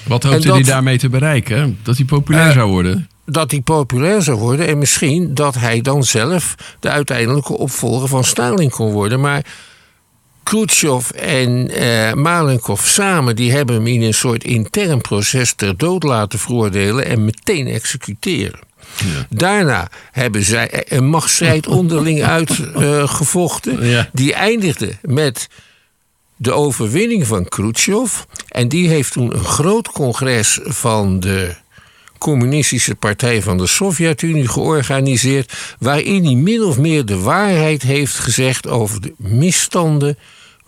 Wat 0.07 0.23
hoopte 0.23 0.51
hij 0.51 0.63
daarmee 0.63 0.97
te 0.97 1.09
bereiken? 1.09 1.79
Dat 1.83 1.95
hij 1.97 2.05
populair 2.05 2.47
Eh, 2.47 2.53
zou 2.53 2.69
worden? 2.69 3.09
dat 3.25 3.51
hij 3.51 3.61
populair 3.61 4.21
zou 4.21 4.37
worden 4.37 4.67
en 4.67 4.77
misschien 4.77 5.33
dat 5.33 5.55
hij 5.55 5.81
dan 5.81 6.03
zelf 6.03 6.55
de 6.79 6.89
uiteindelijke 6.89 7.57
opvolger 7.57 8.07
van 8.07 8.23
Stalin 8.23 8.69
kon 8.69 8.91
worden. 8.91 9.19
Maar 9.19 9.45
Khrushchev 10.43 11.09
en 11.09 11.69
eh 11.69 12.13
Malenkov 12.13 12.85
samen 12.85 13.35
die 13.35 13.51
hebben 13.51 13.75
hem 13.75 13.87
in 13.87 14.01
een 14.01 14.13
soort 14.13 14.43
intern 14.43 15.01
proces 15.01 15.53
ter 15.53 15.77
dood 15.77 16.03
laten 16.03 16.39
veroordelen 16.39 17.05
en 17.05 17.25
meteen 17.25 17.67
executeren. 17.67 18.59
Daarna 19.29 19.89
hebben 20.11 20.43
zij 20.43 20.85
een 20.87 21.05
machtsstrijd 21.05 21.67
onderling 21.79 22.23
uitgevochten. 22.23 23.87
Ja. 23.87 24.09
Die 24.13 24.33
eindigde 24.33 24.97
met 25.01 25.47
de 26.35 26.51
overwinning 26.51 27.27
van 27.27 27.47
Khrushchev. 27.47 28.13
En 28.47 28.67
die 28.67 28.89
heeft 28.89 29.11
toen 29.11 29.33
een 29.33 29.45
groot 29.45 29.91
congres 29.91 30.59
van 30.63 31.19
de 31.19 31.55
Communistische 32.17 32.95
Partij 32.95 33.41
van 33.41 33.57
de 33.57 33.67
Sovjet-Unie 33.67 34.47
georganiseerd. 34.47 35.53
Waarin 35.79 36.25
hij 36.25 36.33
min 36.33 36.63
of 36.63 36.77
meer 36.77 37.05
de 37.05 37.19
waarheid 37.19 37.81
heeft 37.81 38.19
gezegd 38.19 38.67
over 38.67 39.01
de 39.01 39.13
misstanden 39.17 40.17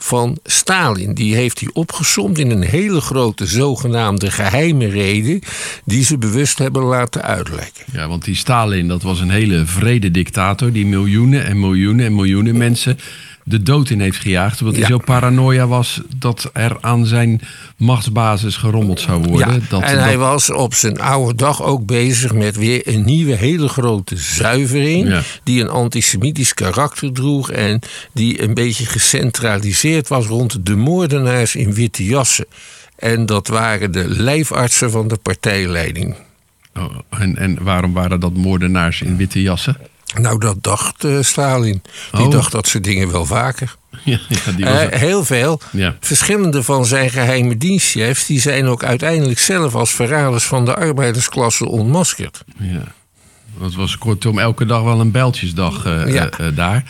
van 0.03 0.37
Stalin. 0.43 1.13
Die 1.13 1.35
heeft 1.35 1.59
hij 1.59 1.69
opgesomd 1.73 2.37
in 2.37 2.51
een 2.51 2.63
hele 2.63 3.01
grote 3.01 3.45
zogenaamde 3.45 4.31
geheime 4.31 4.87
reden. 4.87 5.39
die 5.85 6.03
ze 6.03 6.17
bewust 6.17 6.57
hebben 6.57 6.83
laten 6.83 7.21
uitlekken. 7.21 7.83
Ja, 7.93 8.07
want 8.07 8.23
die 8.23 8.35
Stalin, 8.35 8.87
dat 8.87 9.01
was 9.01 9.19
een 9.19 9.29
hele 9.29 9.65
vrede 9.65 10.11
dictator... 10.11 10.71
die 10.71 10.85
miljoenen 10.85 11.45
en 11.45 11.59
miljoenen 11.59 12.05
en 12.05 12.15
miljoenen 12.15 12.57
mensen 12.57 12.97
de 13.43 13.63
dood 13.63 13.89
in 13.89 13.99
heeft 13.99 14.17
gejaagd... 14.17 14.59
omdat 14.61 14.75
Ja. 14.75 14.81
hij 14.81 14.89
zo 14.91 14.97
paranoia 14.97 15.67
was 15.67 16.01
dat 16.15 16.49
er 16.53 16.77
aan 16.81 17.05
zijn 17.05 17.41
machtsbasis 17.77 18.55
gerommeld 18.55 18.99
zou 18.99 19.23
worden. 19.23 19.53
Ja, 19.53 19.59
dat, 19.69 19.81
en 19.81 19.95
dat- 19.95 20.03
hij 20.03 20.17
was 20.17 20.51
op 20.51 20.73
zijn 20.73 20.99
oude 21.01 21.35
dag 21.35 21.63
ook 21.63 21.85
bezig 21.85 22.33
met 22.33 22.55
weer 22.55 22.81
een 22.87 23.05
nieuwe 23.05 23.35
hele 23.35 23.67
grote 23.67 24.17
zuivering. 24.17 25.07
Ja. 25.07 25.21
Die 25.43 25.61
een 25.61 25.69
antisemitisch 25.69 26.53
karakter 26.53 27.13
droeg. 27.13 27.51
En 27.51 27.79
die 28.13 28.41
een 28.41 28.53
beetje 28.53 28.85
gecentraliseerd 28.85 30.07
was 30.07 30.25
rond 30.25 30.65
de 30.65 30.75
moordenaars 30.75 31.55
in 31.55 31.73
witte 31.73 32.05
jassen. 32.05 32.45
En 32.95 33.25
dat 33.25 33.47
waren 33.47 33.91
de 33.91 34.05
lijfartsen 34.09 34.91
van 34.91 35.07
de 35.07 35.17
partijleiding. 35.17 36.15
Oh, 36.75 36.95
en, 37.09 37.37
en 37.37 37.63
waarom 37.63 37.93
waren 37.93 38.19
dat 38.19 38.33
moordenaars 38.33 39.01
in 39.01 39.17
witte 39.17 39.41
jassen? 39.41 39.77
Nou, 40.15 40.37
dat 40.39 40.63
dacht 40.63 41.03
eh, 41.03 41.17
Stalin. 41.21 41.81
Die 42.11 42.21
Oh. 42.25 42.31
dacht 42.31 42.51
dat 42.51 42.67
soort 42.67 42.83
dingen 42.83 43.11
wel 43.11 43.25
vaker. 43.25 43.75
Ja, 44.03 44.19
ja, 44.29 44.51
die 44.51 44.65
was 44.65 44.73
Eh, 44.73 44.99
heel 44.99 45.25
veel. 45.25 45.61
Ja. 45.71 45.95
Verschillende 45.99 46.63
van 46.63 46.85
zijn 46.85 47.09
geheime 47.09 47.57
dienstchefs... 47.57 48.25
die 48.25 48.39
zijn 48.39 48.65
ook 48.65 48.83
uiteindelijk 48.83 49.39
zelf 49.39 49.75
als 49.75 49.91
verraders 49.91 50.43
van 50.43 50.65
de 50.65 50.75
arbeidersklasse 50.75 51.67
ontmaskerd. 51.67 52.43
Ja. 52.57 52.83
Dat 53.59 53.73
was 53.73 53.97
kortom 53.97 54.39
elke 54.39 54.65
dag 54.65 54.81
wel 54.83 54.99
een 54.99 55.11
bijltjesdag 55.11 55.85
eh, 55.85 56.13
Ja. 56.13 56.29
daar. 56.55 56.83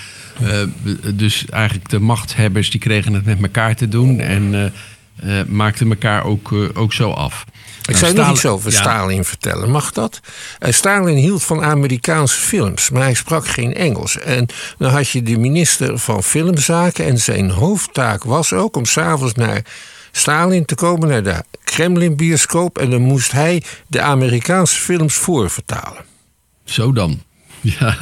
Dus 1.13 1.45
eigenlijk 1.49 1.89
de 1.89 1.99
machthebbers 1.99 2.69
die 2.69 2.79
kregen 2.79 3.13
het 3.13 3.25
met 3.25 3.41
elkaar 3.41 3.75
te 3.75 3.87
doen 3.87 4.19
en 4.19 4.73
eh, 5.21 5.41
maakten 5.47 5.89
elkaar 5.89 6.23
ook, 6.23 6.51
eh, 6.51 6.59
ook 6.73 6.93
zo 6.93 7.11
af. 7.11 7.45
Ik 7.81 7.87
Nou, 7.87 7.97
zou 7.99 8.11
nog 8.13 8.21
Stalin- 8.21 8.35
iets 8.35 8.45
over 8.45 8.71
ja, 8.71 8.77
Stalin 8.77 9.23
vertellen. 9.23 9.69
Mag 9.71 9.91
dat? 9.91 10.19
Eh, 10.59 10.71
Stalin 10.73 11.15
hield 11.15 11.43
van 11.43 11.63
Amerikaanse 11.63 12.39
films, 12.39 12.89
maar 12.89 13.01
hij 13.01 13.13
sprak 13.13 13.47
geen 13.47 13.73
Engels. 13.73 14.17
En 14.19 14.47
dan 14.77 14.91
had 14.91 15.09
je 15.09 15.23
de 15.23 15.37
minister 15.37 15.97
van 15.97 16.23
Filmzaken. 16.23 17.05
En 17.05 17.17
zijn 17.17 17.49
hoofdtaak 17.49 18.23
was 18.23 18.53
ook 18.53 18.75
om 18.77 18.85
s'avonds 18.85 19.33
naar 19.33 19.61
Stalin 20.11 20.65
te 20.65 20.75
komen, 20.75 21.07
naar 21.09 21.23
de 21.23 21.43
Kremlin-bioscoop. 21.63 22.77
En 22.77 22.89
dan 22.89 23.01
moest 23.01 23.31
hij 23.31 23.63
de 23.87 24.01
Amerikaanse 24.01 24.79
films 24.79 25.13
voorvertalen. 25.13 26.05
Zo 26.65 26.91
dan. 26.93 27.21
Ja, 27.79 27.97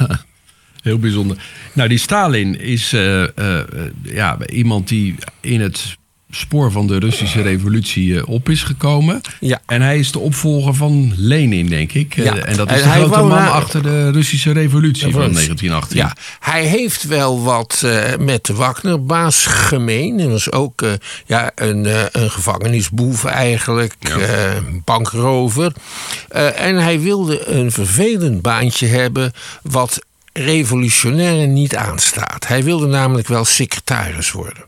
heel 0.82 0.98
bijzonder. 0.98 1.36
Nou, 1.72 1.88
die 1.88 1.98
Stalin 1.98 2.60
is 2.60 2.90
ja, 4.02 4.38
iemand 4.46 4.88
die 4.88 5.14
in 5.40 5.60
het 5.60 5.98
spoor 6.30 6.72
van 6.72 6.86
de 6.86 6.98
Russische 6.98 7.42
revolutie 7.42 8.16
eh, 8.20 8.28
op 8.28 8.48
is 8.48 8.62
gekomen. 8.62 9.20
Ja. 9.40 9.60
En 9.66 9.82
hij 9.82 9.98
is 9.98 10.12
de 10.12 10.18
opvolger 10.18 10.74
van 10.74 11.12
Lenin, 11.16 11.66
denk 11.66 11.92
ik. 11.92 12.16
Eh, 12.16 12.24
Ja. 12.24 12.36
En 12.36 12.56
dat 12.56 12.70
is 12.72 12.82
de 12.82 12.88
hij 12.88 13.00
grote 13.00 13.22
man 13.22 13.48
achter 13.52 13.82
de 13.82 14.10
Russische 14.10 14.52
revolutie 14.52 15.10
van 15.12 15.20
Revolutie. 15.20 15.46
1918. 15.46 15.96
Ja, 15.96 16.16
hij 16.40 16.64
heeft 16.64 17.02
wel 17.06 17.42
wat 17.42 17.82
eh, 17.84 18.16
met 18.18 18.44
de 18.44 18.54
Wagnerbaas 18.54 19.46
gemeen. 19.46 20.18
Hij 20.18 20.28
was 20.28 20.52
ook 20.52 20.82
eh, 20.82 20.92
ja, 21.26 21.50
een, 21.54 21.86
eh, 21.86 22.02
een 22.12 22.30
gevangenisboef 22.30 23.24
eigenlijk, 23.24 23.94
eh, 24.00 24.18
bankrover. 24.84 25.72
Eh, 26.28 26.60
en 26.60 26.76
hij 26.76 27.00
wilde 27.00 27.48
een 27.48 27.72
vervelend 27.72 28.42
baantje 28.42 28.86
hebben 28.86 29.32
wat 29.62 29.98
revolutionairen 30.32 31.52
niet 31.52 31.76
aanstaat. 31.76 32.46
Hij 32.46 32.64
wilde 32.64 32.86
namelijk 32.86 33.28
wel 33.28 33.44
secretaris 33.44 34.30
worden. 34.32 34.64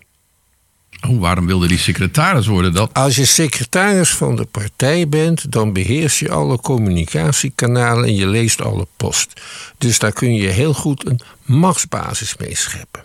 Oh, 1.08 1.20
waarom 1.20 1.46
wilde 1.46 1.68
die 1.68 1.78
secretaris 1.78 2.46
worden? 2.46 2.74
Dat, 2.74 2.90
Als 2.92 3.16
je 3.16 3.24
secretaris 3.24 4.10
van 4.10 4.36
de 4.36 4.44
partij 4.44 5.08
bent, 5.08 5.52
dan 5.52 5.72
beheers 5.72 6.18
je 6.18 6.30
alle 6.30 6.58
communicatiekanalen 6.58 8.04
en 8.04 8.14
je 8.14 8.26
leest 8.26 8.62
alle 8.62 8.86
post. 8.96 9.40
Dus 9.78 9.98
daar 9.98 10.12
kun 10.12 10.34
je 10.34 10.48
heel 10.48 10.74
goed 10.74 11.06
een 11.06 11.20
machtsbasis 11.42 12.36
mee 12.36 12.56
scheppen. 12.56 13.02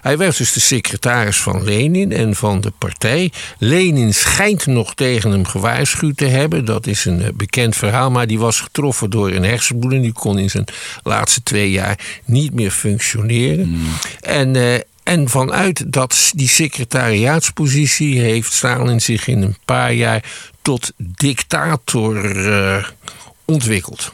Hij 0.00 0.18
werd 0.18 0.36
dus 0.36 0.52
de 0.52 0.60
secretaris 0.60 1.36
van 1.36 1.64
Lenin 1.64 2.12
en 2.12 2.34
van 2.34 2.60
de 2.60 2.72
partij. 2.78 3.32
Lenin 3.58 4.14
schijnt 4.14 4.66
nog 4.66 4.94
tegen 4.94 5.30
hem 5.30 5.44
gewaarschuwd 5.44 6.16
te 6.16 6.26
hebben. 6.26 6.64
Dat 6.64 6.86
is 6.86 7.04
een 7.04 7.22
eh, 7.22 7.28
bekend 7.34 7.76
verhaal, 7.76 8.10
maar 8.10 8.26
die 8.26 8.38
was 8.38 8.60
getroffen 8.60 9.10
door 9.10 9.30
een 9.30 9.44
hersenbloeding. 9.44 10.02
Die 10.02 10.12
kon 10.12 10.38
in 10.38 10.50
zijn 10.50 10.64
laatste 11.02 11.42
twee 11.42 11.70
jaar 11.70 11.98
niet 12.24 12.54
meer 12.54 12.70
functioneren. 12.70 13.80
En, 14.20 14.56
eh, 14.56 14.80
en 15.10 15.28
vanuit 15.28 15.92
dat, 15.92 16.32
die 16.34 16.48
secretariaatspositie 16.48 18.20
heeft 18.20 18.52
Stalin 18.52 19.00
zich 19.00 19.26
in 19.26 19.42
een 19.42 19.56
paar 19.64 19.92
jaar 19.92 20.24
tot 20.62 20.92
dictator 20.96 22.46
eh, 22.48 22.84
ontwikkeld. 23.44 24.12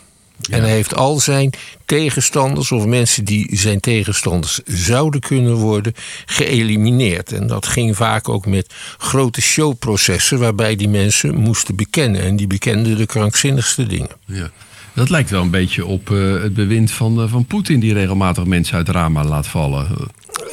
En 0.50 0.60
hij 0.60 0.70
heeft 0.70 0.94
al 0.94 1.20
zijn 1.20 1.50
tegenstanders 1.86 2.72
of 2.72 2.84
mensen 2.84 3.24
die 3.24 3.48
zijn 3.56 3.80
tegenstanders 3.80 4.60
zouden 4.64 5.20
kunnen 5.20 5.54
worden 5.54 5.94
geëlimineerd. 6.26 7.32
En 7.32 7.46
dat 7.46 7.66
ging 7.66 7.96
vaak 7.96 8.28
ook 8.28 8.46
met 8.46 8.74
grote 8.98 9.40
showprocessen 9.40 10.38
waarbij 10.38 10.76
die 10.76 10.88
mensen 10.88 11.34
moesten 11.34 11.76
bekennen. 11.76 12.20
En 12.20 12.36
die 12.36 12.46
bekenden 12.46 12.96
de 12.96 13.06
krankzinnigste 13.06 13.86
dingen. 13.86 14.10
ja. 14.26 14.50
dat 14.94 15.10
lijkt 15.10 15.30
wel 15.30 15.42
een 15.42 15.50
beetje 15.50 15.86
op 15.86 16.10
eh, 16.10 16.42
het 16.42 16.54
bewind 16.54 16.90
van, 16.90 17.22
eh, 17.22 17.30
van 17.30 17.44
Poetin... 17.44 17.80
die 17.80 17.92
regelmatig 17.92 18.44
mensen 18.44 18.76
uit 18.76 18.88
ramen 18.88 19.26
laat 19.26 19.46
vallen. 19.46 19.88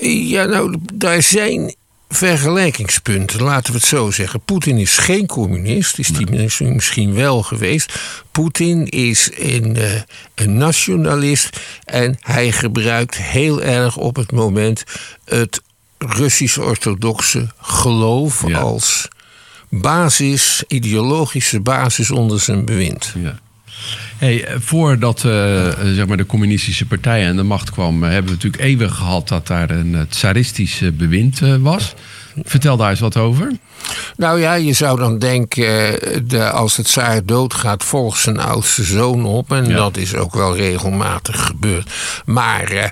Ja, 0.02 0.46
nou, 0.46 0.76
daar 0.94 1.22
zijn 1.22 1.76
vergelijkingspunten, 2.10 3.42
laten 3.44 3.74
we 3.74 3.80
het 3.80 3.88
zo 3.88 4.12
zeggen. 4.12 4.42
Poetin 4.42 4.78
is 4.78 4.98
geen 4.98 5.26
communist, 5.28 6.00
is 6.00 6.08
die 6.08 6.30
misschien- 6.30 6.74
misschien 6.76 7.14
wel 7.14 7.44
geweest. 7.44 8.00
Poetin 8.32 8.88
is 8.90 9.30
een, 9.34 9.76
eh, 9.76 10.02
een 10.36 10.58
nationalist 10.58 11.60
en 11.86 12.18
hij 12.20 12.52
gebruikt 12.52 13.18
heel 13.18 13.62
erg 13.62 13.98
op 13.98 14.16
het 14.16 14.32
moment 14.32 14.84
het 15.26 15.62
Russisch-orthodoxe 15.98 17.52
geloof 17.62 18.48
Ja. 18.48 18.60
als 18.60 19.08
basis, 19.70 20.64
ideologische 20.68 21.60
basis 21.60 22.12
onder 22.12 22.40
zijn 22.40 22.66
bewind. 22.66 23.14
Ja. 23.24 23.40
Hey, 24.18 24.48
voordat 24.60 25.24
eh, 25.26 25.68
eh, 25.68 25.74
zeg 25.96 26.06
maar 26.08 26.18
de 26.18 26.26
communistische 26.26 26.86
partij 26.86 27.28
aan 27.28 27.36
de 27.36 27.44
macht 27.44 27.72
kwam, 27.72 28.04
eh, 28.04 28.10
hebben 28.10 28.26
we 28.32 28.36
natuurlijk 28.36 28.64
eeuwig 28.64 28.96
gehad 28.96 29.28
dat 29.28 29.48
daar 29.48 29.70
een 29.70 30.06
tsaristisch 30.10 30.82
bewind 30.94 31.40
was. 31.60 31.94
Vertel 32.44 32.78
daar 32.78 32.90
eens 32.90 33.00
wat 33.00 33.18
over. 33.18 33.52
Nou 34.18 34.40
ja, 34.40 34.54
je 34.54 34.74
zou 34.74 35.00
dan 35.00 35.20
denken, 35.20 35.66
de, 36.28 36.50
als 36.50 36.78
het 36.78 36.88
zaar 36.88 37.26
doodgaat, 37.26 37.84
volgt 37.84 38.20
zijn 38.22 38.40
oudste 38.40 38.84
zoon 38.84 39.26
op. 39.26 39.52
En 39.52 39.66
Ja. 39.68 39.76
dat 39.76 39.98
is 39.98 40.16
ook 40.16 40.34
wel 40.34 40.56
regelmatig 40.56 41.46
gebeurd. 41.46 41.90
Maar 42.26 42.64
eh, 42.72 42.90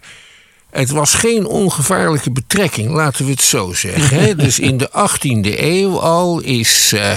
het 0.72 0.90
was 0.90 1.14
geen 1.14 1.46
ongevaarlijke 1.46 2.32
betrekking, 2.32 2.90
laten 2.92 3.26
we 3.26 3.32
het 3.32 3.42
zo 3.42 3.74
zeggen. 3.74 4.20
hè. 4.20 4.36
dus 4.46 4.60
in 4.60 4.78
de 4.78 4.90
18e 4.90 5.60
eeuw 5.60 6.00
al 6.00 6.40
is 6.40 6.94
eh 6.94 7.14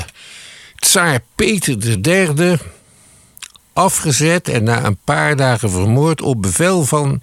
tsaar 0.79 1.21
Peter 1.35 1.77
III 2.03 2.57
afgezet 3.75 4.49
en 4.49 4.65
na 4.65 4.85
een 4.85 4.99
paar 5.05 5.37
dagen 5.37 5.71
vermoord 5.71 6.23
op 6.23 6.43
bevel 6.43 6.85
van 6.85 7.21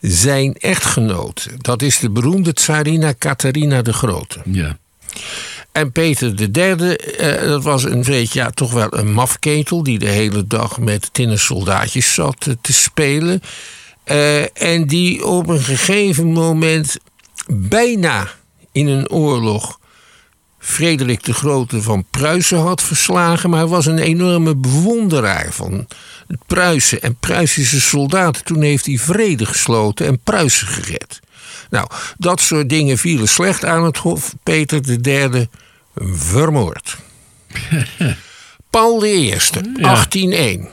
zijn 0.00 0.54
echtgenoot. 0.54 1.48
Dat 1.58 1.82
is 1.82 1.98
de 1.98 2.10
beroemde 2.10 2.52
tsarina 2.52 3.14
Catharina 3.18 3.82
de 3.82 3.92
Grote. 3.92 4.38
Ja. 4.44 4.78
En 5.72 5.92
Peter 5.92 6.34
III, 6.52 6.94
eh, 6.94 7.48
dat 7.48 7.62
was 7.62 7.84
een 7.84 8.02
beetje, 8.02 8.38
ja, 8.38 8.50
toch 8.50 8.72
wel 8.72 8.86
een 8.90 9.12
mafketel... 9.12 9.82
die 9.82 9.98
de 9.98 10.08
hele 10.08 10.46
dag 10.46 10.78
met 10.78 11.08
tinnen 11.12 11.38
soldaatjes 11.38 12.14
zat 12.14 12.46
eh, 12.46 12.54
te 12.60 12.72
spelen. 12.72 13.42
Eh, 14.04 14.62
en 14.62 14.86
die 14.86 15.26
op 15.26 15.48
een 15.48 15.60
gegeven 15.60 16.32
moment 16.32 16.96
bijna 17.46 18.28
in 18.72 18.86
een 18.86 19.10
oorlog... 19.10 19.78
Frederik 20.68 21.24
de 21.24 21.32
Grote 21.32 21.82
van 21.82 22.04
Pruisen 22.10 22.58
had 22.58 22.82
verslagen... 22.82 23.50
maar 23.50 23.58
hij 23.58 23.68
was 23.68 23.86
een 23.86 23.98
enorme 23.98 24.56
bewonderaar 24.56 25.52
van 25.52 25.86
Pruisen 26.46 27.02
en 27.02 27.16
Pruisische 27.16 27.80
soldaten. 27.80 28.44
Toen 28.44 28.62
heeft 28.62 28.86
hij 28.86 28.98
vrede 28.98 29.46
gesloten 29.46 30.06
en 30.06 30.18
Pruisen 30.18 30.66
gered. 30.66 31.20
Nou, 31.70 31.88
dat 32.18 32.40
soort 32.40 32.68
dingen 32.68 32.98
vielen 32.98 33.28
slecht 33.28 33.64
aan 33.64 33.84
het 33.84 33.96
hof. 33.96 34.34
Peter 34.42 34.80
III 35.02 35.48
vermoord. 36.14 36.96
Paul 38.70 39.04
I, 39.04 39.28
1801. 39.28 40.68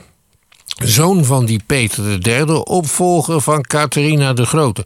Zoon 0.84 1.24
van 1.24 1.46
die 1.46 1.60
Peter 1.66 2.18
III, 2.18 2.42
opvolger 2.52 3.40
van 3.40 3.62
Catharina 3.62 4.32
de 4.32 4.46
Grote. 4.46 4.84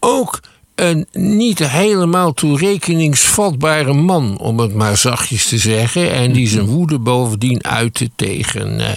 Ook 0.00 0.40
een 0.78 1.06
niet 1.12 1.58
helemaal 1.58 2.34
toerekeningsvatbare 2.34 3.92
man, 3.92 4.38
om 4.38 4.58
het 4.58 4.74
maar 4.74 4.96
zachtjes 4.96 5.48
te 5.48 5.58
zeggen. 5.58 6.12
En 6.12 6.32
die 6.32 6.48
zijn 6.48 6.66
woede 6.66 6.98
bovendien 6.98 7.64
uitte 7.64 8.10
tegen, 8.16 8.80
uh, 8.80 8.90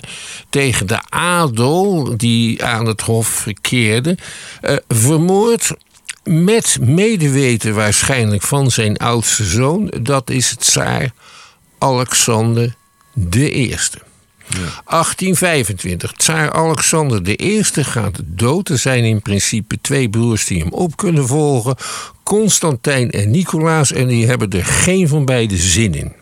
tegen 0.49 0.87
de 0.87 0.99
adel 1.09 2.13
die 2.17 2.63
aan 2.65 2.85
het 2.85 3.01
hof 3.01 3.27
verkeerde. 3.27 4.17
Uh, 4.61 4.75
vermoord 4.87 5.71
met 6.23 6.77
medeweten 6.81 7.75
waarschijnlijk 7.75 8.41
van 8.41 8.71
zijn 8.71 8.97
oudste 8.97 9.43
zoon. 9.43 9.93
Dat 10.01 10.29
is 10.29 10.49
het 10.49 10.59
tsaar 10.59 11.11
Alexander 11.77 12.75
de 13.13 13.51
Eerste. 13.51 14.10
Ja. 14.53 14.81
1825. 14.85 16.11
Tsaar 16.11 16.51
Alexander 16.51 17.41
I 17.41 17.63
gaat 17.63 18.19
dood. 18.25 18.69
Er 18.69 18.77
zijn 18.77 19.03
in 19.03 19.21
principe 19.21 19.77
twee 19.81 20.09
broers 20.09 20.45
die 20.45 20.59
hem 20.59 20.71
op 20.71 20.97
kunnen 20.97 21.27
volgen: 21.27 21.75
Constantijn 22.23 23.11
en 23.11 23.31
Nicolaas. 23.31 23.91
En 23.91 24.07
die 24.07 24.27
hebben 24.27 24.49
er 24.49 24.65
geen 24.65 25.07
van 25.07 25.25
beide 25.25 25.57
zin 25.57 25.93
in. 25.93 26.13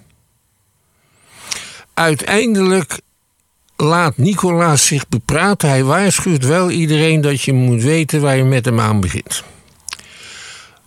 Uiteindelijk 1.94 3.00
laat 3.76 4.18
Nicolaas 4.18 4.86
zich 4.86 5.08
bepraten. 5.08 5.70
Hij 5.70 5.84
waarschuwt 5.84 6.46
wel 6.46 6.70
iedereen 6.70 7.22
dat 7.22 7.42
je 7.42 7.54
moet 7.54 7.84
weten 7.84 8.22
waar 8.22 8.38
je 8.38 8.44
met 8.44 8.66
hem 8.66 8.80
aan 8.80 9.00
begint. 9.00 9.44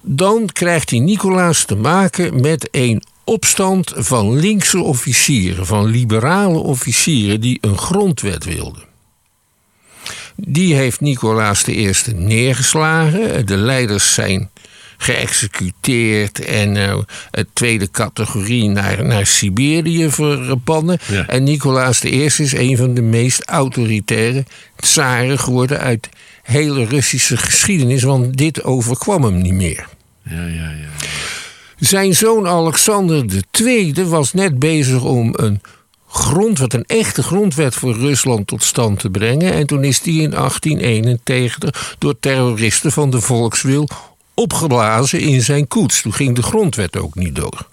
Dan 0.01 0.49
krijgt 0.53 0.91
hij 0.91 0.99
Nicolaas 0.99 1.65
te 1.65 1.77
maken 1.77 2.41
met 2.41 2.69
een 2.71 3.03
opstand 3.33 3.93
van 3.95 4.39
linkse 4.39 4.83
officieren, 4.83 5.67
van 5.67 5.87
liberale 5.87 6.59
officieren 6.59 7.41
die 7.41 7.59
een 7.61 7.79
grondwet 7.79 8.45
wilden. 8.45 8.83
Die 10.37 10.75
heeft 10.75 11.01
Nicolaas 11.01 11.69
I 11.69 11.93
neergeslagen. 12.15 13.47
De 13.47 13.57
leiders 13.57 14.15
zijn 14.15 14.51
geëxecuteerd 14.97 16.45
en 16.45 16.77
uh, 16.77 16.99
tweede 17.53 17.91
categorie 17.91 18.69
naar, 18.69 19.05
naar 19.05 19.27
Siberië 19.27 20.11
verbannen. 20.11 20.99
En 21.27 21.45
Nicolaas 21.45 22.05
I 22.05 22.25
is 22.25 22.53
een 22.53 22.77
van 22.77 22.95
de 22.95 23.03
meest 23.03 23.43
autoritaire 23.45 24.45
tsaren 24.77 25.39
geworden 25.39 25.79
uit 25.79 26.09
hele 26.43 26.85
Russische 26.85 27.37
geschiedenis, 27.37 28.03
want 28.03 28.37
dit 28.37 28.65
overkwam 28.65 29.25
hem 29.25 29.43
niet 29.43 29.55
meer. 29.55 29.89
Ja, 30.23 30.47
ja, 30.47 30.71
ja. 30.71 31.09
Zijn 31.83 32.15
zoon 32.15 32.49
Alexander 32.49 33.25
II 33.61 33.95
was 34.05 34.33
net 34.33 34.59
bezig 34.59 35.03
om 35.03 35.33
een 35.33 35.61
grondwet, 36.09 36.75
een 36.75 36.85
echte 36.87 37.23
grondwet 37.23 37.75
voor 37.75 37.95
Rusland 37.95 38.47
tot 38.47 38.63
stand 38.63 38.99
te 38.99 39.11
brengen. 39.11 39.53
En 39.53 39.67
toen 39.67 39.85
is 39.85 40.01
die 40.01 40.23
in 40.23 40.31
1891 40.31 41.97
door 41.99 42.19
terroristen 42.21 42.93
van 42.93 43.11
de 43.11 43.21
Volkswil 43.21 43.89
opgeblazen 44.35 45.21
in 45.21 45.43
zijn 45.43 45.69
koets. 45.69 46.03
Toen 46.03 46.13
ging 46.13 46.35
de 46.37 46.43
grondwet 46.43 46.97
ook 46.97 47.15
niet 47.15 47.35
door. 47.35 47.67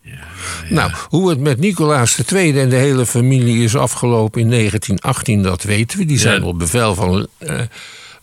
Ja, 0.00 0.12
ja. 0.12 0.74
Nou, 0.74 0.92
hoe 1.08 1.28
het 1.28 1.40
met 1.40 1.58
Nicolaas 1.58 2.18
II 2.32 2.58
en 2.60 2.68
de 2.68 2.76
hele 2.76 3.06
familie 3.06 3.64
is 3.64 3.76
afgelopen 3.76 4.40
in 4.40 4.48
1918, 4.48 5.42
dat 5.42 5.62
weten 5.62 5.98
we. 5.98 6.04
Die 6.04 6.18
zijn 6.18 6.42
op 6.42 6.58
bevel 6.58 6.94
van. 6.94 7.26
Uh, 7.38 7.60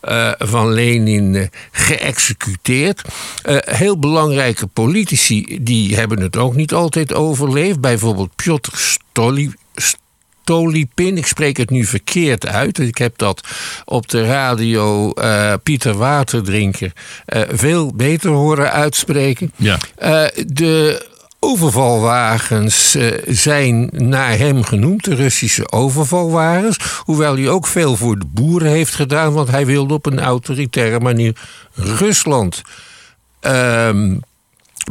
uh, 0.08 0.32
van 0.38 0.72
Lenin 0.72 1.34
uh, 1.34 1.46
geëxecuteerd. 1.70 3.02
Uh, 3.48 3.56
heel 3.60 3.98
belangrijke 3.98 4.66
politici 4.66 5.58
die 5.60 5.94
hebben 5.96 6.20
het 6.20 6.36
ook 6.36 6.54
niet 6.54 6.72
altijd 6.72 7.14
overleefd. 7.14 7.80
Bijvoorbeeld 7.80 8.36
Piotr 8.36 8.70
Stoli, 8.76 9.52
Stolipin. 9.74 11.16
Ik 11.16 11.26
spreek 11.26 11.56
het 11.56 11.70
nu 11.70 11.84
verkeerd 11.84 12.46
uit. 12.46 12.78
Ik 12.78 12.98
heb 12.98 13.18
dat 13.18 13.48
op 13.84 14.08
de 14.08 14.24
radio 14.24 15.12
Pieter 15.62 15.94
Waterdrinker 15.94 16.92
veel 17.48 17.92
beter 17.94 18.30
horen 18.30 18.72
uitspreken. 18.72 19.52
Ja. 19.56 19.78
de 20.46 21.08
overvalwagens 21.40 22.96
uh, 22.96 23.12
zijn 23.26 23.88
naar 23.92 24.38
hem 24.38 24.62
genoemd, 24.62 25.04
de 25.04 25.14
Russische 25.14 25.72
overvalwagens. 25.72 26.76
Hoewel 27.04 27.34
hij 27.34 27.48
ook 27.48 27.66
veel 27.66 27.96
voor 27.96 28.18
de 28.18 28.26
boeren 28.26 28.70
heeft 28.70 28.94
gedaan, 28.94 29.32
want 29.32 29.50
hij 29.50 29.66
wilde 29.66 29.94
op 29.94 30.06
een 30.06 30.20
autoritaire 30.20 31.00
manier 31.00 31.36
Rusland 31.74 32.62
uh, 33.42 33.90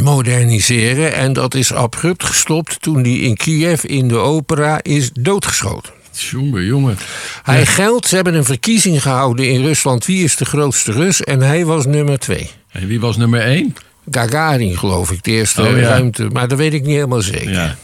moderniseren. 0.02 1.14
En 1.14 1.34
dat 1.34 1.54
is 1.54 1.74
abrupt 1.74 2.24
gestopt 2.24 2.82
toen 2.82 3.02
hij 3.02 3.14
in 3.14 3.38
Kiev 3.38 3.84
in 3.84 4.08
de 4.08 4.18
opera 4.18 4.84
is 4.84 5.10
doodgeschoten. 5.14 5.94
Jongen, 6.12 6.66
jongen. 6.66 6.98
Hij 7.44 7.66
geldt, 7.66 8.08
ze 8.08 8.16
hebben 8.16 8.34
een 8.34 8.46
verkiezing 8.46 9.02
gehouden 9.02 9.50
in 9.50 9.62
Rusland. 9.62 10.06
Wie 10.06 10.24
is 10.24 10.36
de 10.36 10.46
grootste 10.46 10.92
Rus? 10.92 11.24
En 11.24 11.42
hij 11.42 11.66
was 11.66 11.86
nummer 11.86 12.20
twee. 12.20 12.50
En 12.72 12.88
wie 12.88 13.00
was 13.00 13.18
nummer 13.18 13.42
één? 13.42 13.76
Gagarin, 14.12 14.78
geloof 14.78 15.12
ik, 15.12 15.24
de 15.24 15.32
eerste 15.32 15.62
oh, 15.62 15.80
ruimte. 15.80 16.30
Maar 16.32 16.48
dat 16.48 16.58
weet 16.58 16.74
ik 16.74 16.82
niet 16.82 16.96
helemaal 16.96 17.22
zeker. 17.22 17.52
Ja. 17.52 17.76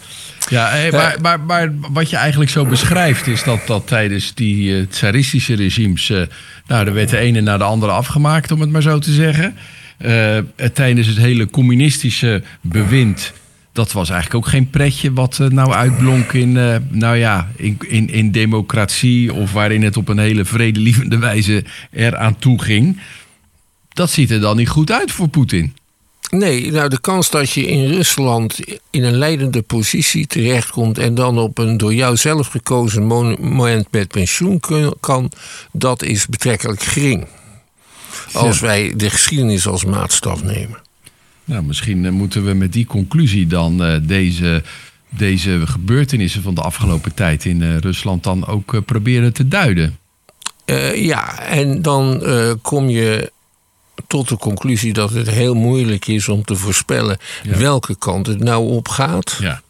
Ja, 0.49 0.69
eh, 0.69 0.91
maar, 0.91 1.17
maar, 1.21 1.39
maar, 1.39 1.73
wat 1.91 2.09
je 2.09 2.15
eigenlijk 2.15 2.51
zo 2.51 2.65
beschrijft 2.65 3.27
is 3.27 3.43
dat, 3.43 3.67
dat 3.67 3.88
tijdens 3.88 4.33
die 4.33 4.79
uh, 4.79 4.88
tsaristische 4.89 5.55
regimes... 5.55 6.09
Uh, 6.09 6.21
nou, 6.67 6.88
er 6.88 6.93
werd 6.93 7.09
de 7.09 7.17
ene 7.17 7.41
na 7.41 7.57
de 7.57 7.63
andere 7.63 7.91
afgemaakt, 7.91 8.51
om 8.51 8.61
het 8.61 8.69
maar 8.69 8.81
zo 8.81 8.99
te 8.99 9.11
zeggen. 9.11 9.55
Uh, 10.05 10.38
tijdens 10.73 11.07
het 11.07 11.17
hele 11.17 11.49
communistische 11.49 12.43
bewind... 12.61 13.33
dat 13.71 13.91
was 13.91 14.09
eigenlijk 14.09 14.45
ook 14.45 14.51
geen 14.51 14.69
pretje 14.69 15.13
wat 15.13 15.38
nou 15.49 15.73
uitblonk 15.73 16.33
in, 16.33 16.51
nou 16.89 17.15
ja, 17.15 17.49
in, 17.55 17.77
in, 17.88 18.09
in 18.09 18.31
democratie... 18.31 19.33
of 19.33 19.51
waarin 19.51 19.83
het 19.83 19.97
op 19.97 20.09
een 20.09 20.17
hele 20.17 20.45
vredelievende 20.45 21.17
wijze 21.17 21.63
eraan 21.91 22.38
toe 22.38 22.61
ging. 22.61 22.99
Dat 23.89 24.09
ziet 24.09 24.31
er 24.31 24.39
dan 24.39 24.57
niet 24.57 24.69
goed 24.69 24.91
uit 24.91 25.11
voor 25.11 25.27
Poetin. 25.27 25.73
Nee, 26.29 26.71
nou 26.71 26.89
de 26.89 26.99
kans 26.99 27.29
dat 27.29 27.51
je 27.51 27.67
in 27.67 27.88
Rusland 27.88 28.59
in 28.89 29.03
een 29.03 29.17
leidende 29.17 29.61
positie 29.61 30.27
terechtkomt 30.27 30.97
en 30.97 31.15
dan 31.15 31.39
op 31.39 31.57
een 31.57 31.77
door 31.77 31.93
jou 31.93 32.15
zelf 32.15 32.47
gekozen 32.47 33.03
moment 33.39 33.91
met 33.91 34.07
pensioen 34.07 34.61
kan, 34.99 35.31
dat 35.71 36.03
is 36.03 36.27
betrekkelijk 36.27 36.81
gering. 36.81 37.27
Als 38.33 38.59
wij 38.59 38.93
de 38.95 39.09
geschiedenis 39.09 39.67
als 39.67 39.85
maatstaf 39.85 40.43
nemen. 40.43 40.83
Nou, 41.43 41.63
misschien 41.63 42.05
eh, 42.05 42.11
moeten 42.11 42.45
we 42.45 42.53
met 42.53 42.73
die 42.73 42.85
conclusie 42.85 43.47
dan 43.47 43.85
uh, 43.85 43.95
deze, 44.01 44.63
deze 45.09 45.61
gebeurtenissen 45.65 46.41
van 46.41 46.55
de 46.55 46.61
afgelopen 46.61 47.13
tijd 47.13 47.45
in 47.45 47.61
uh, 47.61 47.77
Rusland 47.77 48.23
dan 48.23 48.47
ook 48.47 48.85
proberen 48.85 49.33
te 49.33 49.47
duiden. 49.47 49.97
ja, 50.95 51.39
en 51.39 51.81
dan 51.81 52.23
kom 52.61 52.89
je 52.89 53.31
tot 54.08 54.29
de 54.29 54.38
conclusie 54.38 54.93
dat 54.93 55.10
het 55.10 55.29
heel 55.29 55.53
moeilijk 55.53 56.08
is 56.08 56.27
om 56.27 56.43
te 56.43 56.55
voorspellen 56.55 57.17
welke 57.43 57.95
kant 57.95 58.27
het 58.27 58.39
nou 58.39 58.69
op 58.69 58.88
gaat. 58.88 59.38
Ja. 59.39 59.63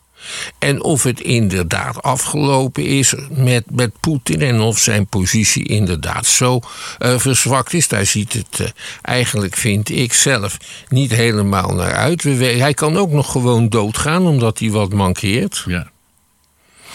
En 0.59 0.83
of 0.83 1.03
het 1.03 1.21
inderdaad 1.21 2.01
afgelopen 2.01 2.85
is 2.85 3.13
met, 3.29 3.63
met 3.71 3.99
Poetin 3.99 4.41
en 4.41 4.59
of 4.59 4.79
zijn 4.79 5.07
positie 5.07 5.63
inderdaad 5.63 6.25
zo 6.25 6.59
uh, 6.99 7.17
verzwakt 7.19 7.73
is. 7.73 7.87
Daar 7.87 8.05
ziet 8.05 8.33
het 8.33 8.59
uh, 8.59 8.67
eigenlijk, 9.01 9.55
vind 9.55 9.89
ik 9.89 10.13
zelf, 10.13 10.57
niet 10.89 11.11
helemaal 11.11 11.73
naar 11.73 11.93
uit. 11.93 12.23
hij 12.23 12.73
kan 12.73 12.97
ook 12.97 13.11
nog 13.11 13.31
gewoon 13.31 13.69
doodgaan 13.69 14.27
omdat 14.27 14.59
hij 14.59 14.69
wat 14.69 14.93
mankeert. 14.93 15.63
Ja. 15.67 15.87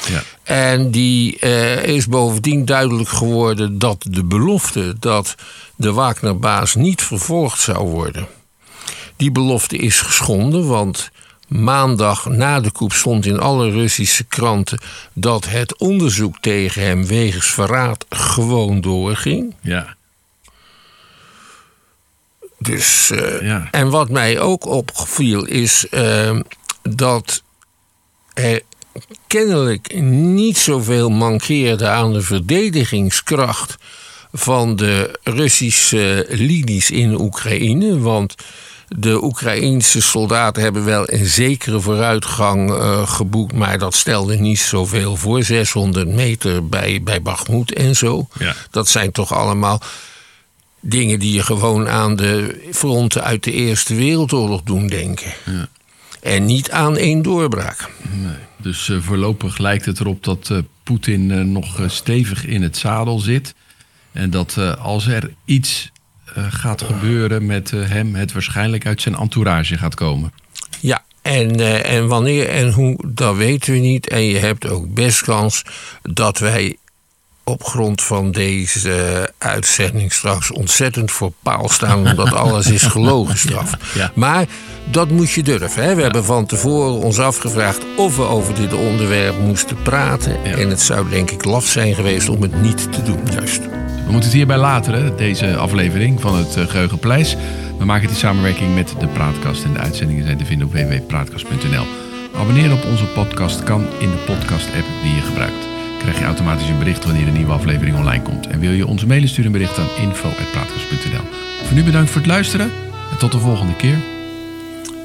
Ja. 0.09 0.23
En 0.51 0.91
die 0.91 1.37
uh, 1.41 1.85
is 1.85 2.07
bovendien 2.07 2.65
duidelijk 2.65 3.09
geworden 3.09 3.79
dat 3.79 4.07
de 4.09 4.25
belofte 4.25 4.95
dat 4.99 5.35
de 5.77 5.93
Wagnerbaas 5.93 6.75
niet 6.75 7.03
vervolgd 7.03 7.61
zou 7.61 7.89
worden. 7.89 8.27
Die 9.17 9.31
belofte 9.31 9.77
is 9.77 10.01
geschonden, 10.01 10.67
want 10.67 11.11
maandag 11.49 12.27
na 12.27 12.61
de 12.61 12.71
koep 12.71 12.93
stond 12.93 13.27
in 13.27 13.41
alle 13.41 13.71
Russische 13.71 14.25
kranten 14.25 14.79
dat 15.13 15.49
het 15.49 15.79
onderzoek 15.79 16.39
tegen 16.41 16.83
hem 16.83 17.07
wegens 17.07 17.47
verraad 17.47 18.07
gewoon 18.09 18.81
doorging. 18.81 19.55
Ja. 19.61 19.97
Dus, 22.59 23.11
eh, 23.11 23.41
Ja. 23.41 23.69
En 23.71 23.91
wat 23.91 24.09
mij 24.09 24.41
ook 24.41 24.65
opviel 24.67 25.45
is 25.45 25.89
eh, 25.89 26.39
dat 26.83 27.43
er 28.35 28.63
kennelijk 29.27 30.01
niet 30.03 30.59
zoveel 30.59 31.11
mankeerde 31.11 31.89
aan 31.89 32.13
de 32.13 32.23
verdedigingskracht 32.23 33.77
van 34.33 34.77
de 34.77 35.19
Russische 35.23 36.27
linies 36.29 36.91
in 36.91 37.21
Oekraïne. 37.21 37.99
Want 37.99 38.35
de 38.97 39.23
Oekraïense 39.25 40.03
soldaten 40.03 40.63
hebben 40.63 40.85
wel 40.85 41.11
een 41.11 41.27
zekere 41.27 41.81
vooruitgang 41.81 42.71
eh, 42.71 43.09
geboekt, 43.09 43.53
maar 43.53 43.79
dat 43.79 43.95
stelde 43.95 44.37
niet 44.37 44.59
zoveel 44.59 45.17
voor. 45.17 45.43
600 45.43 46.09
meter 46.09 46.69
bij, 46.69 47.01
bij 47.03 47.23
Bakhmut 47.23 47.73
en 47.73 47.97
zo. 47.97 48.29
Ja. 48.39 48.55
Dat 48.71 48.89
zijn 48.89 49.13
toch 49.13 49.35
allemaal 49.35 49.81
dingen 50.81 51.19
die 51.19 51.33
je 51.33 51.43
gewoon 51.43 51.89
aan 51.89 52.17
de 52.17 52.61
fronten 52.73 53.25
uit 53.25 53.45
de 53.45 53.53
Eerste 53.53 53.95
Wereldoorlog 53.95 54.63
doen 54.63 54.87
denken. 54.87 55.33
En 56.23 56.45
niet 56.45 56.71
aan 56.71 56.97
één 56.97 57.23
doorbraak. 57.23 57.89
Dus 58.57 58.89
eh, 58.89 58.97
voorlopig 59.01 59.59
lijkt 59.59 59.85
het 59.85 60.01
erop 60.01 60.25
dat 60.25 60.51
eh, 60.51 60.59
Poetin 60.83 61.31
eh, 61.31 61.39
nog 61.39 61.81
stevig 61.87 62.47
in 62.47 62.63
het 62.63 62.77
zadel 62.77 63.19
zit. 63.19 63.55
En 64.13 64.31
dat 64.31 64.59
als 64.79 65.07
er 65.07 65.33
iets 65.45 65.91
gaat 66.35 66.83
gebeuren 66.83 67.47
met 67.47 67.71
hem, 67.71 68.15
het 68.15 68.33
waarschijnlijk 68.33 68.87
uit 68.87 69.03
zijn 69.03 69.15
entourage 69.15 69.79
gaat 69.79 69.95
komen. 69.95 70.33
Ja, 70.81 71.05
en, 71.23 71.85
en 71.85 72.07
wanneer 72.07 72.49
en 72.49 72.73
hoe, 72.73 73.05
dat 73.09 73.37
weten 73.37 73.73
we 73.73 73.79
niet. 73.79 74.09
En 74.09 74.23
je 74.23 74.39
hebt 74.39 74.69
ook 74.69 74.95
best 74.95 75.23
kans 75.23 75.63
dat 76.03 76.39
wij 76.39 76.77
op 77.51 77.65
grond 77.65 78.03
van 78.03 78.31
deze 78.31 79.33
uitzending 79.39 80.13
straks 80.13 80.51
ontzettend 80.51 81.11
voor 81.11 81.33
paal 81.43 81.69
staan, 81.69 82.09
omdat 82.09 82.33
alles 82.45 82.67
is 82.67 82.83
gelogenstraft. 82.83 83.77
ja. 83.95 84.13
Maar 84.15 84.47
dat 84.91 85.11
moet 85.11 85.31
je 85.31 85.43
durven. 85.43 85.83
Hè? 85.83 85.95
We 85.95 86.03
hebben 86.03 86.25
van 86.25 86.47
tevoren 86.47 86.93
ons 86.93 87.19
afgevraagd 87.19 87.81
of 87.97 88.17
we 88.17 88.23
over 88.23 88.55
dit 88.55 88.73
onderwerp 88.73 89.39
moesten 89.39 89.83
praten. 89.83 90.45
En 90.45 90.69
het 90.69 90.81
zou 90.81 91.09
denk 91.09 91.31
ik 91.31 91.45
laf 91.45 91.67
zijn 91.67 91.95
geweest 91.95 92.29
om 92.29 92.43
het 92.43 92.63
niet 92.63 92.93
te 92.93 93.03
doen, 93.03 93.21
juist. 93.33 93.61
We 94.11 94.17
moeten 94.17 94.31
het 94.31 94.33
hierbij 94.33 94.59
laten, 94.59 94.93
hè, 94.93 95.15
deze 95.15 95.57
aflevering 95.57 96.21
van 96.21 96.35
het 96.35 96.57
uh, 96.57 96.67
Geheugenpaleis. 96.67 97.37
We 97.79 97.85
maken 97.85 98.03
het 98.03 98.13
in 98.13 98.21
samenwerking 98.21 98.75
met 98.75 98.95
de 98.99 99.07
Praatkast. 99.07 99.65
En 99.65 99.73
de 99.73 99.79
uitzendingen 99.79 100.25
zijn 100.25 100.39
te 100.39 100.45
vinden 100.45 100.67
op 100.67 100.73
www.praatkast.nl. 100.73 101.87
Abonneren 102.35 102.73
op 102.77 102.85
onze 102.85 103.05
podcast 103.05 103.63
kan 103.63 103.87
in 103.99 104.11
de 104.11 104.23
podcast-app 104.27 104.87
die 105.03 105.15
je 105.15 105.21
gebruikt. 105.21 105.70
Krijg 106.01 106.19
je 106.19 106.25
automatisch 106.25 106.69
een 106.69 106.79
bericht 106.79 107.05
wanneer 107.05 107.27
een 107.27 107.33
nieuwe 107.33 107.53
aflevering 107.53 107.97
online 107.97 108.23
komt. 108.23 108.47
En 108.47 108.61
wil 108.61 108.71
je 108.71 108.87
ons 108.87 109.05
mailen, 109.05 109.29
stuur 109.29 109.47
een 109.47 109.53
bericht 109.53 109.79
aan 109.79 109.89
info.praatkast.nl. 110.01 111.25
Voor 111.65 111.75
nu 111.75 111.85
bedankt 111.85 112.11
voor 112.11 112.21
het 112.21 112.31
luisteren 112.31 112.71
en 113.11 113.19
tot 113.19 113.33
de 113.33 113.39
volgende 113.39 113.75
keer. 113.77 113.99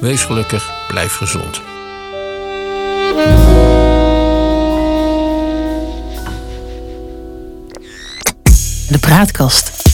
Wees 0.00 0.24
gelukkig, 0.24 0.70
blijf 0.88 1.14
gezond. 1.14 1.62
De 8.88 8.98
Praatkast. 9.00 9.85